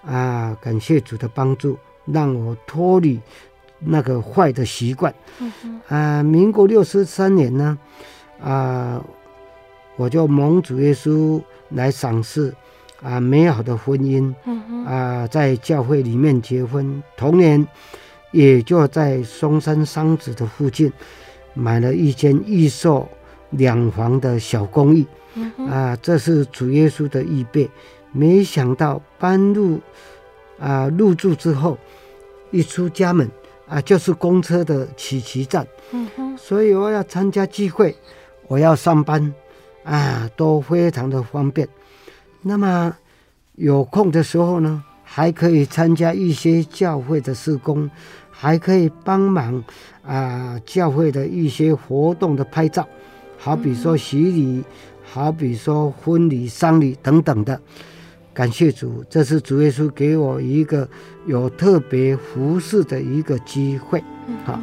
[0.06, 0.56] 啊！
[0.62, 3.20] 感谢主的帮助，让我脱离
[3.78, 5.14] 那个坏的习惯。
[5.88, 7.78] 啊，民国六十三年呢，
[8.42, 9.04] 啊，
[9.96, 12.54] 我就蒙主耶稣来赏赐。
[13.02, 14.34] 啊，美好的婚姻，
[14.86, 17.64] 啊，在教会里面结婚，同年
[18.30, 20.90] 也就在松山商子的附近
[21.52, 23.06] 买了一间预售
[23.50, 25.06] 两房的小公寓，
[25.68, 27.70] 啊，这是主耶稣的预备。
[28.12, 29.78] 没想到搬入
[30.58, 31.76] 啊入住之后，
[32.50, 33.30] 一出家门
[33.68, 35.66] 啊就是公车的起骑站，
[36.36, 37.94] 所以我要参加聚会，
[38.48, 39.34] 我要上班，
[39.84, 41.68] 啊，都非常的方便。
[42.42, 42.96] 那么
[43.56, 47.90] 有空的时候呢，还可以参加一些教会的施工，
[48.30, 49.56] 还可以帮忙
[50.02, 52.86] 啊、呃、教会的一些活动的拍照，
[53.36, 54.62] 好比说洗礼，
[55.02, 57.60] 好比说婚礼、丧礼等等的。
[58.36, 60.86] 感谢主，这是主耶稣给我一个
[61.24, 64.04] 有特别服侍的一个机会，
[64.44, 64.60] 好。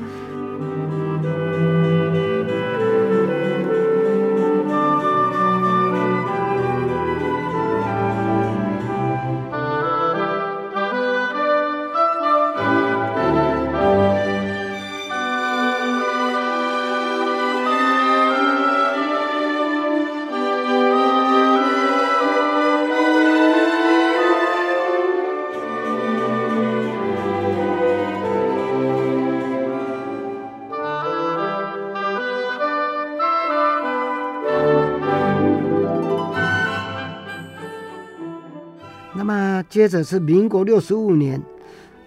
[39.73, 41.41] 接着是民国六十五年，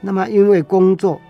[0.01, 1.21] 那么因为工作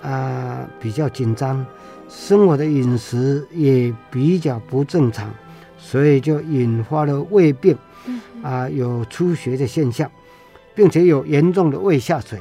[0.00, 1.66] 啊、呃、比较紧张，
[2.08, 5.28] 生活的饮食也比较不正常，
[5.76, 7.74] 所以就引发了胃病，
[8.40, 10.08] 啊、呃、有出血的现象，
[10.76, 12.38] 并且有严重的胃下垂，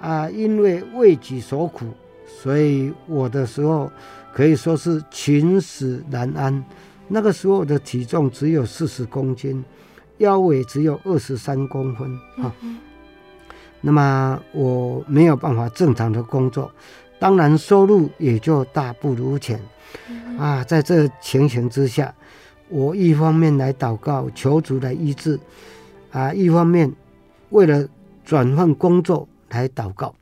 [0.00, 1.86] 啊、呃、因为为己所苦，
[2.26, 3.88] 所以我的时候
[4.34, 6.64] 可以说是寝食难安，
[7.06, 9.64] 那个时候我的体重只有四十公斤。
[10.18, 12.76] 腰围只有二十三公分，啊、嗯，
[13.80, 16.70] 那么我没有办法正常的工作，
[17.18, 19.60] 当然收入也就大不如前，
[20.08, 22.12] 嗯、啊，在这情形之下，
[22.68, 25.38] 我一方面来祷告求主来医治，
[26.10, 26.92] 啊，一方面
[27.50, 27.88] 为了
[28.24, 30.14] 转换工作来祷告。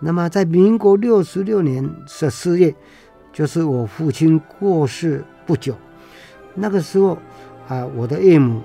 [0.00, 2.74] 那么在民国六十六年十四月，
[3.32, 5.74] 就是我父亲过世不久，
[6.54, 7.16] 那个时候
[7.68, 8.60] 啊，我的岳母。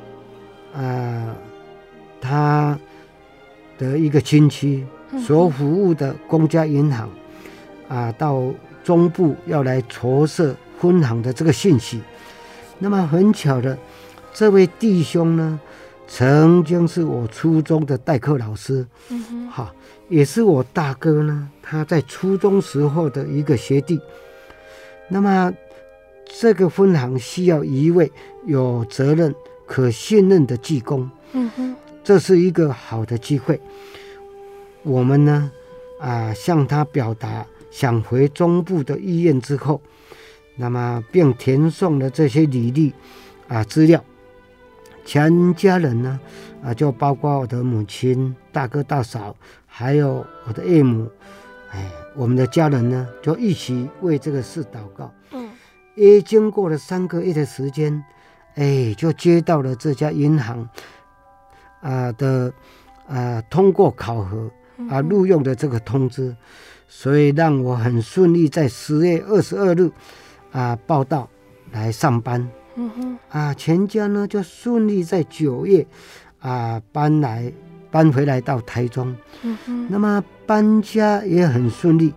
[0.78, 1.36] 啊、呃，
[2.21, 2.80] 他
[3.80, 4.86] 的一个亲戚
[5.25, 7.09] 所服务的公家银行
[7.88, 8.43] 啊、呃，到
[8.84, 11.99] 中部要来筹设分行的这个信息。
[12.78, 13.75] 那么很巧的，
[14.32, 15.59] 这位弟兄呢，
[16.07, 19.75] 曾经是我初中的代课老师，嗯哼，好，
[20.09, 23.99] 也是我大哥呢，他在初中时候的一个学弟。
[25.09, 25.51] 那么
[26.39, 28.11] 这个分行需要一位
[28.45, 29.34] 有责任。
[29.68, 33.59] 可信任的技工，嗯哼，这是一个好的机会。
[34.82, 35.51] 我们呢，
[35.99, 39.82] 啊，向他表达想回中部的意愿之后，
[40.55, 42.93] 那么并填送了这些履历
[43.49, 44.01] 啊资料。
[45.05, 46.20] 全家人呢，
[46.63, 51.09] 啊，就包括我的母亲、大哥、大嫂，还有我的岳母，
[51.72, 55.13] 哎，我们的家人呢，就一起为这个事祷告。
[55.32, 55.49] 嗯，
[55.95, 58.01] 也经过了三个月的时间。
[58.58, 60.68] 哎，就接到了这家银行
[61.82, 62.51] 啊的
[63.08, 64.51] 啊通过考核
[64.89, 66.36] 啊录用的这个通知，
[66.88, 69.91] 所以让我很顺利在十月二十二日
[70.51, 71.30] 啊报到
[71.72, 72.47] 来上班。
[72.80, 75.86] 嗯哼，啊，全家呢就顺利在九月
[76.39, 77.51] 啊搬来
[77.89, 79.16] 搬回来到台中。
[79.43, 82.14] 嗯哼，那么搬家也很顺利，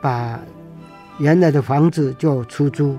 [0.00, 0.38] 把
[1.18, 2.98] 原来的房子就出租，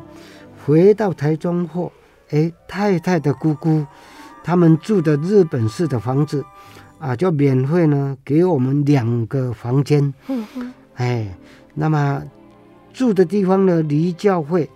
[0.65, 1.91] 回到台中后，
[2.29, 3.85] 哎，太太的姑姑
[4.43, 6.43] 他们住的日本式的房子
[6.99, 10.13] 啊，就免费呢给我们两个房间。
[10.27, 11.37] 嗯嗯，哎，
[11.73, 12.23] 那么
[12.93, 14.69] 住的地方呢离教会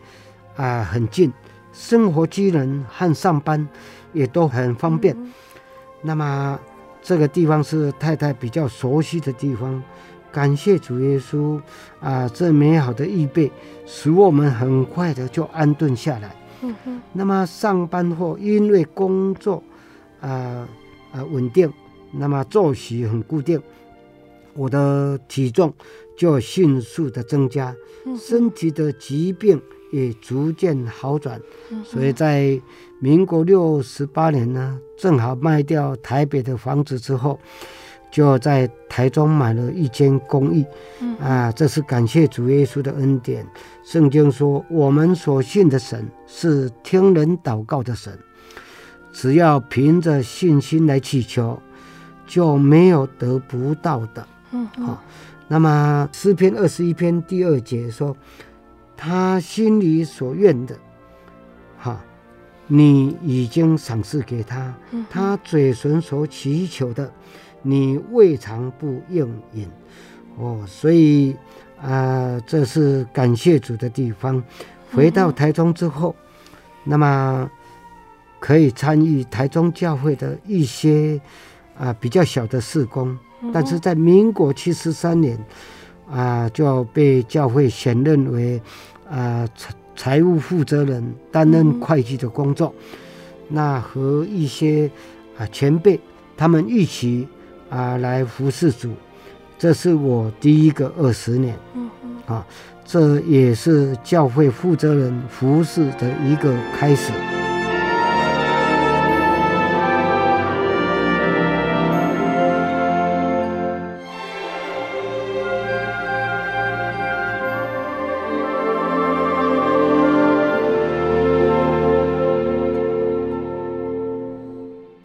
[0.56, 1.32] 啊很近。
[1.74, 3.68] 生活机能和上班
[4.12, 5.16] 也都很方便。
[5.18, 5.32] 嗯、
[6.02, 6.60] 那么
[7.02, 9.82] 这个地方是太太比较熟悉的地方。
[10.34, 11.60] 感谢主耶稣
[12.02, 13.52] 啊，这美好的预备
[13.86, 16.36] 使我们很快的就安顿下来。
[17.14, 19.64] 那么上班后，因为工作
[20.20, 20.68] 啊
[21.12, 21.72] 啊稳定，
[22.12, 23.62] 那么作息很固定，
[24.54, 25.74] 我的体重
[26.18, 29.62] 就迅速的增加，嗯、身体的疾病。
[29.94, 31.38] 也逐渐好转，
[31.84, 32.58] 所以在
[33.02, 37.38] 民国六十八年呢，正好卖掉台北的房子之后，
[38.12, 40.64] 就在台中买了一间公寓。
[41.20, 43.48] 啊，这是感谢主耶稣的恩典。
[43.84, 48.16] 圣经说，我们所信的神是听人祷告的神，
[49.12, 51.60] 只要凭着信心来祈求，
[52.28, 54.28] 就没有得不到的。
[54.52, 55.02] 嗯，好。
[55.48, 58.16] 那么诗篇二十一篇第二节说。
[59.04, 60.78] 他心里所愿的，
[61.80, 62.00] 哈，
[62.68, 64.72] 你已经赏赐给他；
[65.10, 67.12] 他嘴唇所祈求的，
[67.62, 69.68] 你未尝不应允。
[70.38, 71.32] 哦，所以
[71.82, 71.88] 啊、
[72.36, 74.42] 呃，这是感谢主的地方。
[74.92, 76.16] 回到台中之后，
[76.84, 77.50] 那么
[78.40, 81.20] 可以参与台中教会的一些
[81.76, 83.18] 啊、呃、比较小的事工，
[83.54, 85.38] 但是在民国七十三年
[86.10, 88.62] 啊、呃、就被教会选任为。
[89.12, 94.90] 啊，财财务负责人担任会计的工作，嗯、那和一些
[95.38, 96.00] 啊前辈
[96.38, 97.28] 他们一起
[97.72, 98.94] 啊来服侍主，
[99.58, 101.58] 这是我第一个二十年，
[102.26, 102.46] 啊，
[102.86, 107.14] 这也是教会负责人服侍的一个开始。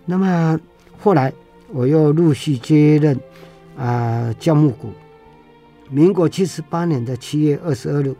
[0.08, 0.58] 那么
[0.98, 1.35] 后来我
[1.96, 3.18] 又陆续接任
[3.76, 4.90] 啊教牧股，
[5.88, 8.14] 民国七十八年的七月二十二日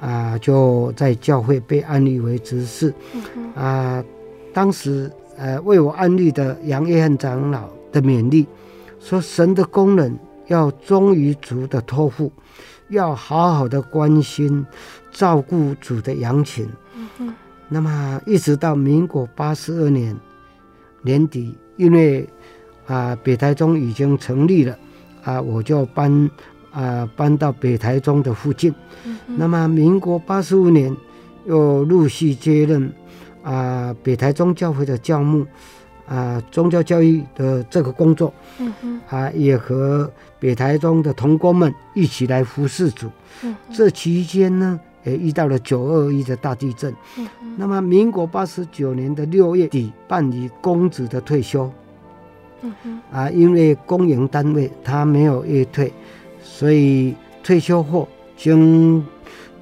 [0.00, 2.92] 啊，就在教会被安立为执事
[3.54, 4.02] 啊。
[4.54, 8.46] 当时呃为我安立的杨约翰长老的勉励
[8.98, 12.32] 说，神的工人要忠于主的托付，
[12.88, 14.64] 要好好的关心
[15.10, 16.66] 照顾主的羊群。
[16.94, 17.34] 嗯
[17.68, 20.16] 那么一直到民国八十二年
[21.02, 21.54] 年底。
[21.78, 22.28] 因为
[22.92, 24.78] 啊，北台中已经成立了，
[25.24, 26.30] 啊，我就搬
[26.70, 28.70] 啊搬到北台中的附近。
[29.06, 30.94] 嗯、那么，民国八十五年
[31.46, 32.92] 又陆续接任
[33.42, 35.46] 啊北台中教会的教牧
[36.06, 38.30] 啊宗教教育的这个工作。
[38.58, 43.08] 嗯、啊，也和北台中的同工们一起来服侍主。
[43.42, 46.94] 嗯、这期间呢，也遇到了九二一的大地震。
[47.16, 47.26] 嗯、
[47.56, 51.72] 那么，民国八十九年的六月底办理公职的退休。
[52.62, 55.92] 嗯、啊，因为公营单位他没有月退，
[56.42, 59.04] 所以退休后经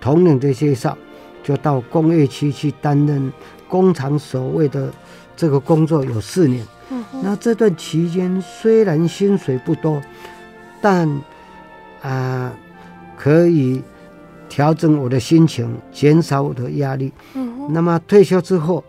[0.00, 0.96] 同龄的介绍，
[1.42, 3.32] 就到工业区去担任
[3.68, 4.92] 工厂所谓的
[5.36, 6.66] 这个工作有四年。
[6.90, 10.00] 嗯、那这段期间虽然薪水不多，
[10.80, 11.08] 但
[12.02, 12.52] 啊
[13.16, 13.82] 可以。
[14.52, 17.12] 调整我的心情，减少我的压力。
[17.34, 18.82] 嗯，那么退休之后，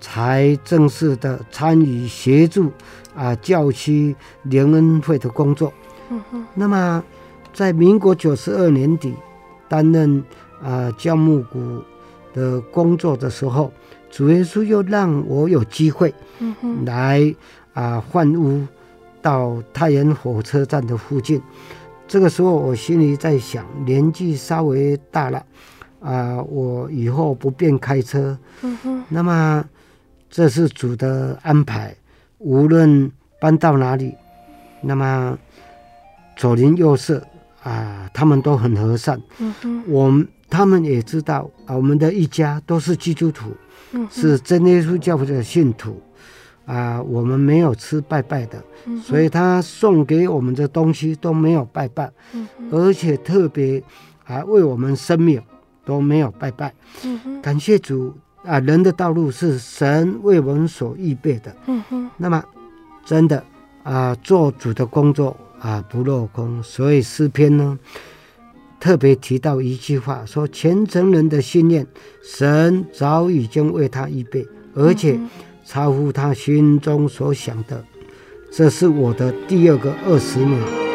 [0.00, 2.72] 才正式的参与协助
[3.18, 4.14] 啊教区
[4.44, 5.72] 联恩会的工作。
[6.10, 7.02] 嗯哼，那么
[7.52, 9.12] 在民国九十二年底
[9.68, 10.22] 担任
[10.62, 11.82] 啊教牧股
[12.32, 13.72] 的工作的时候，
[14.08, 17.34] 主耶稣又让我有机会，嗯哼，来
[17.74, 18.64] 啊换屋
[19.20, 21.42] 到太原火车站的附近。
[22.06, 25.38] 这个时候，我心里在想，年纪稍微大了，
[26.00, 28.38] 啊、呃，我以后不便开车。
[28.62, 29.62] 嗯、哼那么，
[30.30, 31.94] 这是主的安排。
[32.38, 33.10] 无论
[33.40, 34.14] 搬到哪里，
[34.82, 35.38] 那么
[36.36, 37.18] 左邻右舍
[37.62, 37.72] 啊、
[38.04, 39.20] 呃，他们都很和善。
[39.86, 43.50] 我们他们也知道啊，我们的一家都是基督徒，
[43.92, 46.00] 嗯、是真耶稣教会的信徒。
[46.64, 53.82] 啊，我们没有吃拜拜的，嗯、所以他送给我们的东西都没有拜拜，嗯、而且特别
[54.22, 55.40] 还为我们生命
[55.86, 56.74] 都没有拜拜。
[57.04, 58.14] 嗯、感谢主
[58.44, 61.54] 啊，人的道路是神为我们所预备的。
[61.66, 62.42] 嗯、那么
[63.04, 63.44] 真的
[63.82, 66.62] 啊，做主的工作啊不落空。
[66.62, 67.78] 所以诗篇呢
[68.80, 71.86] 特别提到一句话，说虔诚人的信念，
[72.22, 75.12] 神早已经为他预备，而且。
[75.12, 75.28] 嗯
[75.68, 77.84] 超乎他心中所想的，
[78.50, 80.87] 这是我的第二个二十年。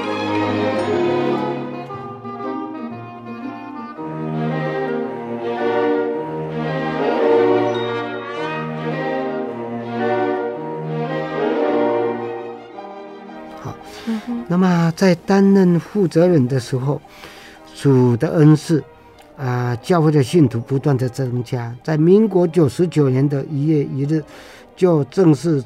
[15.03, 17.01] 在担任负责人的时候，
[17.75, 18.81] 主的恩赐。
[19.35, 24.23] 啊，教会的信徒不断的增加，在民国九十九年的一月一日，
[24.77, 25.61] 就正式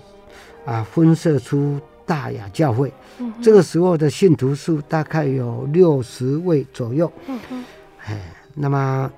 [0.66, 2.92] 啊分设出大雅教会。
[3.20, 7.12] 嗯、这个时候的信徒数大概有六十位左右。
[7.28, 7.66] 嗯嗯。
[8.06, 8.20] 哎，
[8.56, 9.12] 那么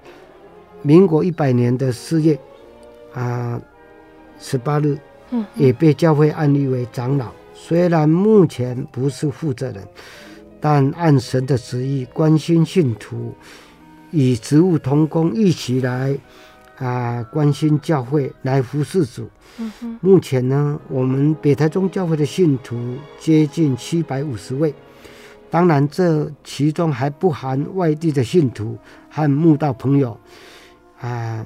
[0.82, 2.38] 民国一百年的四月
[3.14, 3.62] 啊
[4.40, 4.98] 十八日，
[5.30, 7.28] 嗯，也被教会安立为长老。
[7.62, 9.86] 虽然目前不是负责人，
[10.62, 13.36] 但按神的旨意关心信徒。
[14.12, 16.18] 与职务同工一起来
[16.78, 19.30] 啊，关心教会，来服侍主。
[19.60, 24.74] 嗯、目前呢，我们北台中教会的信徒接近七百五十位，
[25.52, 28.76] 当然这其中还不含外地的信徒
[29.12, 30.18] 和慕道朋友
[31.00, 31.46] 啊。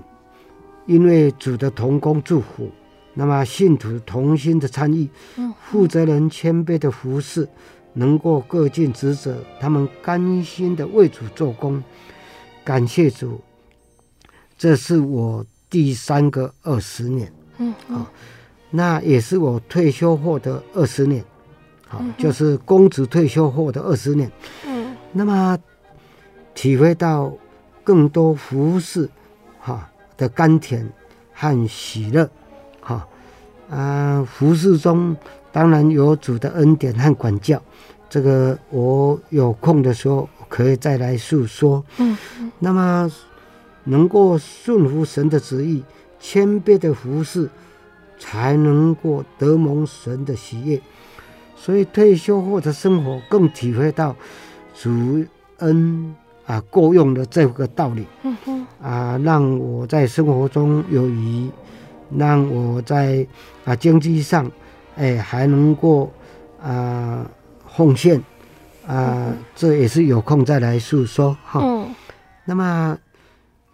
[0.86, 2.70] 因为主的同工祝福，
[3.14, 5.08] 那么信徒同心的参与，
[5.70, 7.48] 负责人谦卑的服侍，
[7.94, 11.84] 能够各尽职责，他们甘心的为主做工。
[12.64, 13.42] 感谢主，
[14.58, 18.08] 这是我第三个二十年，嗯，好、哦，
[18.72, 21.24] 那也是我退休后的二十年，
[21.88, 24.32] 好、哦嗯，就是公职退休后的二十年，
[24.66, 25.60] 嗯，那么
[26.56, 27.32] 体会到
[27.84, 29.10] 更多服侍
[29.60, 30.90] 哈的甘甜
[31.34, 32.32] 和喜乐，哈、
[33.74, 35.16] 哦，啊，服侍中
[35.52, 37.62] 当然有主的恩典和管教，
[38.10, 40.30] 这个我有空的时候。
[40.50, 41.84] 可以再来诉说。
[41.98, 42.16] 嗯，
[42.60, 43.12] 那么
[43.86, 45.84] 能够顺服神的旨意，
[46.20, 47.50] 谦卑的服侍，
[48.20, 50.80] 才能够得蒙神的喜悦。
[51.56, 54.16] 所以退休后的生活更体会到
[54.80, 55.26] 主
[55.58, 56.14] 恩
[56.46, 58.06] 啊够用的这个道理。
[58.22, 61.50] 嗯哼，啊，让我在生活中有余，
[62.18, 63.26] 让我在
[63.66, 64.52] 啊经济上，
[64.96, 66.12] 哎还能够
[66.62, 67.30] 啊
[67.76, 68.22] 奉献。
[68.86, 71.62] 啊、呃，这也是有空再来诉说哈。
[71.64, 71.96] 嗯。
[72.44, 72.98] 那么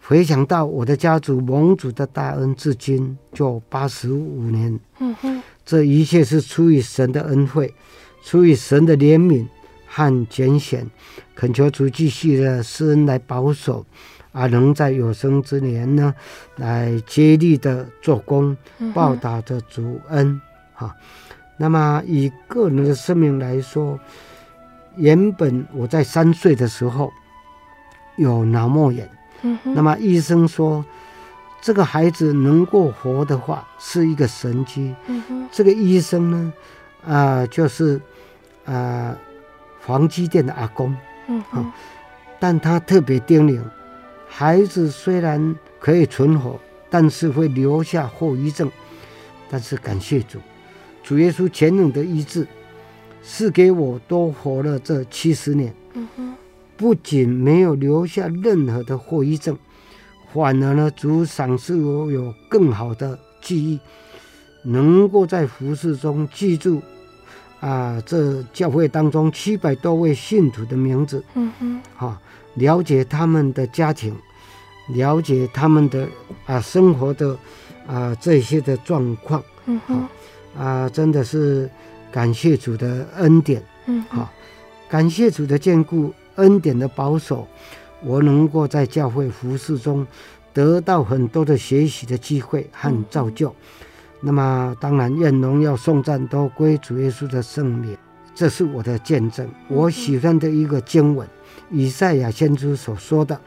[0.00, 4.78] 回想到我的家族蒙主的大恩，至今就八十五年。
[5.00, 5.42] 嗯哼。
[5.66, 7.74] 这一切是出于神的恩惠，
[8.22, 9.46] 出于神的怜悯
[9.86, 10.88] 和拣选，
[11.34, 13.84] 恳求主继续的施恩来保守，
[14.32, 16.14] 啊，能在有生之年呢，
[16.56, 18.56] 来接力的做工，
[18.94, 20.40] 报答着主恩。
[20.74, 20.94] 啊。
[21.56, 23.98] 那么以个人的生命来说。
[24.96, 27.12] 原本我在三岁的时候
[28.16, 29.08] 有脑膜炎，
[29.42, 30.84] 嗯，那么医生说
[31.62, 34.94] 这个孩子能够活的话是一个神迹。
[35.06, 36.52] 嗯，这个医生呢，
[37.06, 37.96] 啊、呃，就是
[38.64, 38.74] 啊、
[39.14, 39.16] 呃，
[39.86, 40.94] 黄基店的阿公，
[41.28, 41.72] 嗯，
[42.40, 43.62] 但他特别叮咛，
[44.32, 46.58] 孩子虽然可以存活，
[46.88, 48.70] 但是会留下后遗症。
[49.50, 50.38] 但是感谢主，
[51.02, 52.46] 主耶稣全能的医治。
[53.22, 55.74] 是给我多活了这七十年，
[56.74, 59.54] 不仅没有留下任何的后遗症，
[60.32, 63.78] 反而呢，主赏赐我有更好的记忆，
[64.62, 66.80] 能够在服饰中记住
[67.60, 72.18] 啊，这教会当中七百多位信徒的名字，嗯哼，啊，
[72.54, 74.14] 了解他们的家庭，
[74.88, 76.08] 了解他们的
[76.46, 77.36] 啊生活的
[77.86, 80.08] 啊这些的状况，嗯哼，
[80.58, 81.70] 啊，真的是。
[82.12, 84.28] 感谢主的恩典，嗯，好，
[84.88, 87.46] 感谢主的眷顾，恩典的保守，
[88.02, 90.04] 我能够在教会服侍中
[90.52, 93.48] 得到很多的学习的机会和造就。
[93.50, 93.54] 嗯、
[94.22, 97.96] 那么，当然，愿荣耀颂赞都归主耶稣的圣名。
[98.34, 99.48] 这是我的见证。
[99.68, 101.30] 我喜欢的一个经文，嗯、
[101.70, 103.40] 以赛亚先知所说的：“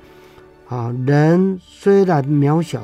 [0.70, 2.82] 啊，人虽然渺小，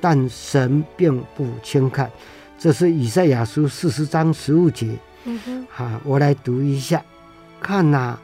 [0.00, 2.10] 但神并不轻看。”
[2.58, 4.96] 这是以赛亚书四十章十五节。
[5.24, 7.02] 嗯哼，好，我来读一下。
[7.60, 8.22] 看呐、啊，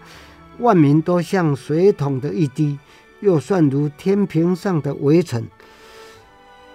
[0.59, 2.79] 万民都像水桶的一滴，
[3.21, 5.45] 又算如天平上的微尘。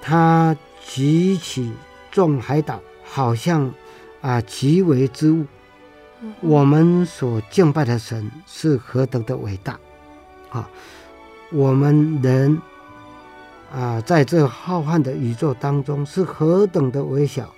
[0.01, 0.55] 他
[0.85, 1.71] 举起
[2.11, 3.73] 众海岛好像
[4.21, 5.45] 啊极为之物。
[6.41, 9.79] 我们所敬拜的神是何等的伟大
[10.49, 10.69] 啊！
[11.51, 12.59] 我们人
[13.73, 17.53] 啊，在这浩瀚的宇宙当中是何等的微小，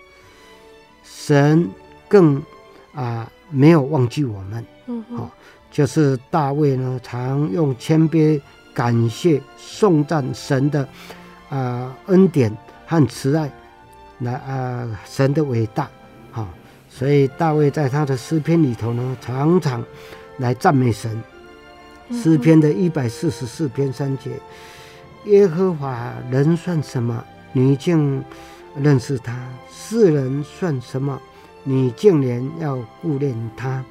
[1.03, 1.69] 神
[2.07, 2.41] 更
[2.93, 4.65] 啊没有忘记我们。
[4.87, 5.29] 嗯，好，
[5.71, 8.41] 就是大卫呢，常用谦卑、
[8.73, 10.87] 感谢、颂赞神的
[11.49, 12.55] 啊恩典
[12.85, 13.51] 和慈爱，
[14.19, 15.91] 来啊神的伟大，好。
[16.99, 19.81] 所以大卫在他的诗篇里头呢，常常
[20.39, 21.09] 来赞美神。
[22.11, 24.31] 诗篇的一百四十四篇三节：
[25.23, 27.23] 耶和华人算什么？
[27.53, 28.21] 你竟
[28.75, 29.33] 认识他；
[29.71, 31.17] 世人算什么？
[31.63, 33.81] 你竟然要顾念他。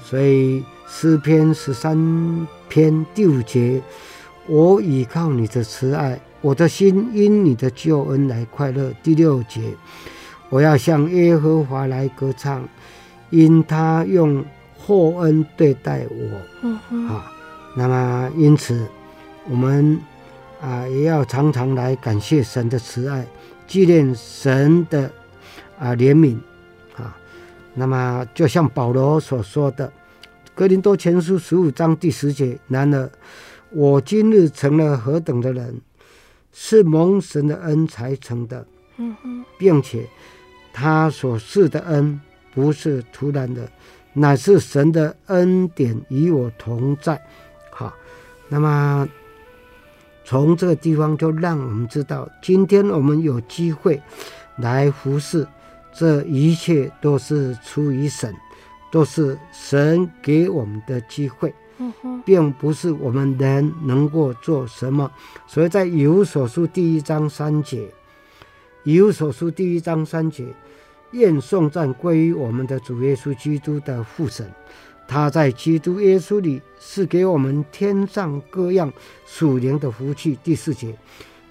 [0.00, 3.82] 所以诗篇十三篇第五节：
[4.46, 8.92] 我倚靠你的慈爱，我的心因你的救恩来快乐。
[9.02, 9.74] 第六节。
[10.48, 12.66] 我要向耶和华来歌唱，
[13.30, 14.44] 因他用
[14.78, 16.40] 厚恩对待我。
[16.62, 17.32] 嗯，啊，
[17.76, 18.86] 那么因此，
[19.50, 19.98] 我们
[20.60, 23.26] 啊也要常常来感谢神的慈爱，
[23.66, 25.10] 纪念神的
[25.78, 26.38] 啊怜悯。
[26.96, 27.16] 啊，
[27.74, 29.88] 那么就像保罗所说的，
[30.54, 33.10] 《格林多前书》十五章第十节：然而，
[33.70, 35.80] 我今日成了何等的人，
[36.52, 38.64] 是蒙神的恩才成的。
[39.58, 40.06] 并且。
[40.78, 42.20] 他所赐的恩
[42.52, 43.66] 不是突然的，
[44.12, 47.18] 乃是神的恩典与我同在。
[47.70, 47.94] 好，
[48.50, 49.08] 那么
[50.22, 54.02] 从这个地方就让我们知道，今天我们有机会
[54.56, 55.48] 来服侍，
[55.94, 58.34] 这一切都是出于神，
[58.92, 61.54] 都是神给我们的机会，
[62.22, 65.10] 并不是我们人能够做什么。
[65.46, 67.88] 所以在以弗所书第一章三节，
[68.84, 70.44] 以弗所书第一章三节。
[71.16, 74.46] 愿颂赞归于我们的主耶稣基督的父神，
[75.08, 78.92] 他在基督耶稣里是给我们天上各样
[79.24, 80.38] 属灵的福气。
[80.44, 80.94] 第四节，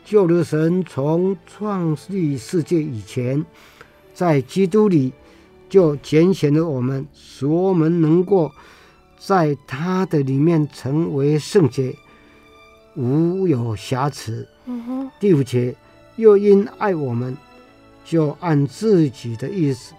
[0.03, 3.43] 就如神从创立世界以前，
[4.13, 5.11] 在基督里
[5.67, 8.51] 就拣选了我们，使我们能够
[9.17, 11.95] 在他的里面成为圣洁，
[12.95, 14.47] 无有瑕疵。
[14.65, 15.09] 嗯。
[15.19, 15.75] 第五节，
[16.17, 17.35] 又因爱我们。
[18.05, 19.93] 就按自己的意思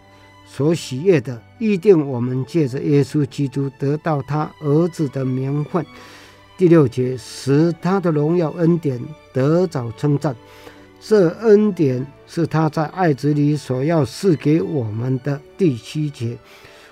[0.47, 5.85] 所喜悦的，预定我们借着耶稣基督得到他儿子的名分。
[6.57, 8.99] 第六节，使他的荣耀恩典
[9.33, 10.35] 得早称赞。
[11.01, 15.39] 这恩典是他在爱子里所要赐给我们的。
[15.59, 16.39] 第七节，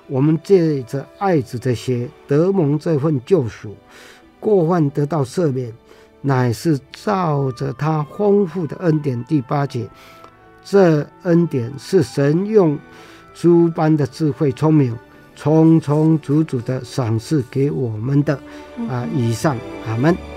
[0.08, 3.74] 我们借着爱子的血得蒙这份救赎，
[4.38, 5.72] 过犯得到赦免，
[6.20, 9.24] 乃是照着他丰富的恩典。
[9.24, 9.88] 第八节。
[10.64, 12.78] 这恩典是神用
[13.34, 14.96] 诸般的智慧、聪明，
[15.36, 18.34] 充充足足的赏赐给我们的。
[18.88, 19.56] 啊，以上，
[19.86, 20.33] 阿门。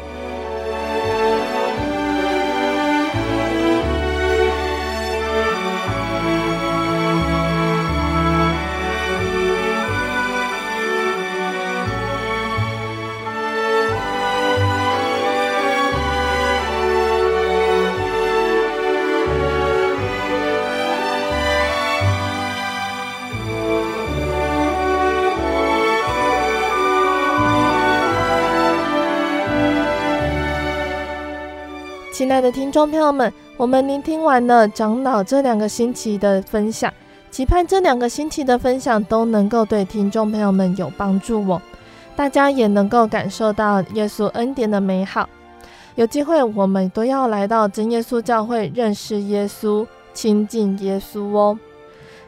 [32.78, 36.94] 众朋友们，我们聆听完了长老这两个星期的分享，
[37.32, 41.60] 期盼这两个星期的分享都能够对听众朋友们有帮助哦。
[42.16, 45.28] 大家也能够感受到耶稣恩典的美好。
[45.96, 51.58] 有机会，我们都要来到真耶稣教会，认识耶稣，亲近耶稣哦。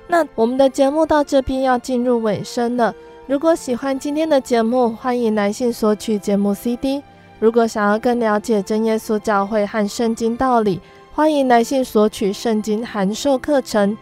[0.08, 2.92] 那我们的节目到这边要进入尾声了。
[3.28, 7.04] 如果喜欢今天的节目，欢迎来信索取节目 CD。
[7.40, 10.82] 如果想要更了解真耶稣教会和圣经道理，
[11.14, 13.98] 欢迎来信索取圣经函授课程。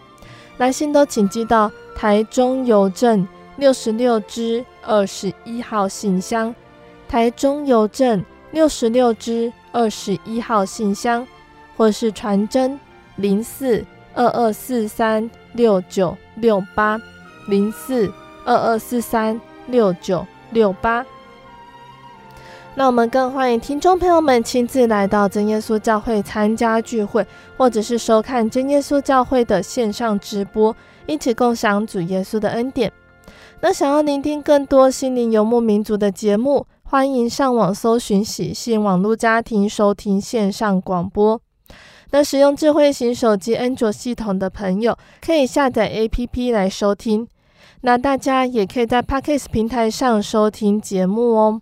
[0.58, 3.28] 来信都请寄到台中邮政
[3.58, 6.54] 六十六支二十一号信箱，
[7.08, 11.28] 台中邮政六十六支二十一号信箱，
[11.76, 12.80] 或是传真
[13.18, 13.86] 零四
[14.16, 17.00] 二二四三六九六八
[17.48, 18.12] 零四
[18.46, 21.06] 二二四三六九六八。
[22.78, 27.26] 那我们更欢迎听众朋友们亲自来到真耶稣教会参加聚会，
[27.58, 30.76] 或者是收看真耶稣教会的线上直播，
[31.08, 32.94] 一起共享主耶稣的恩典。
[33.62, 41.42] 那想要聆听更多心灵游牧民族的节目，欢迎上网搜寻喜信网络家庭收听线上广播。
[42.12, 47.28] 那使用智慧型手机安卓系统的朋友，可以下载 APP 来收听。
[47.82, 51.62] 那大家也可以在 Podcast 平台上收听节目哦。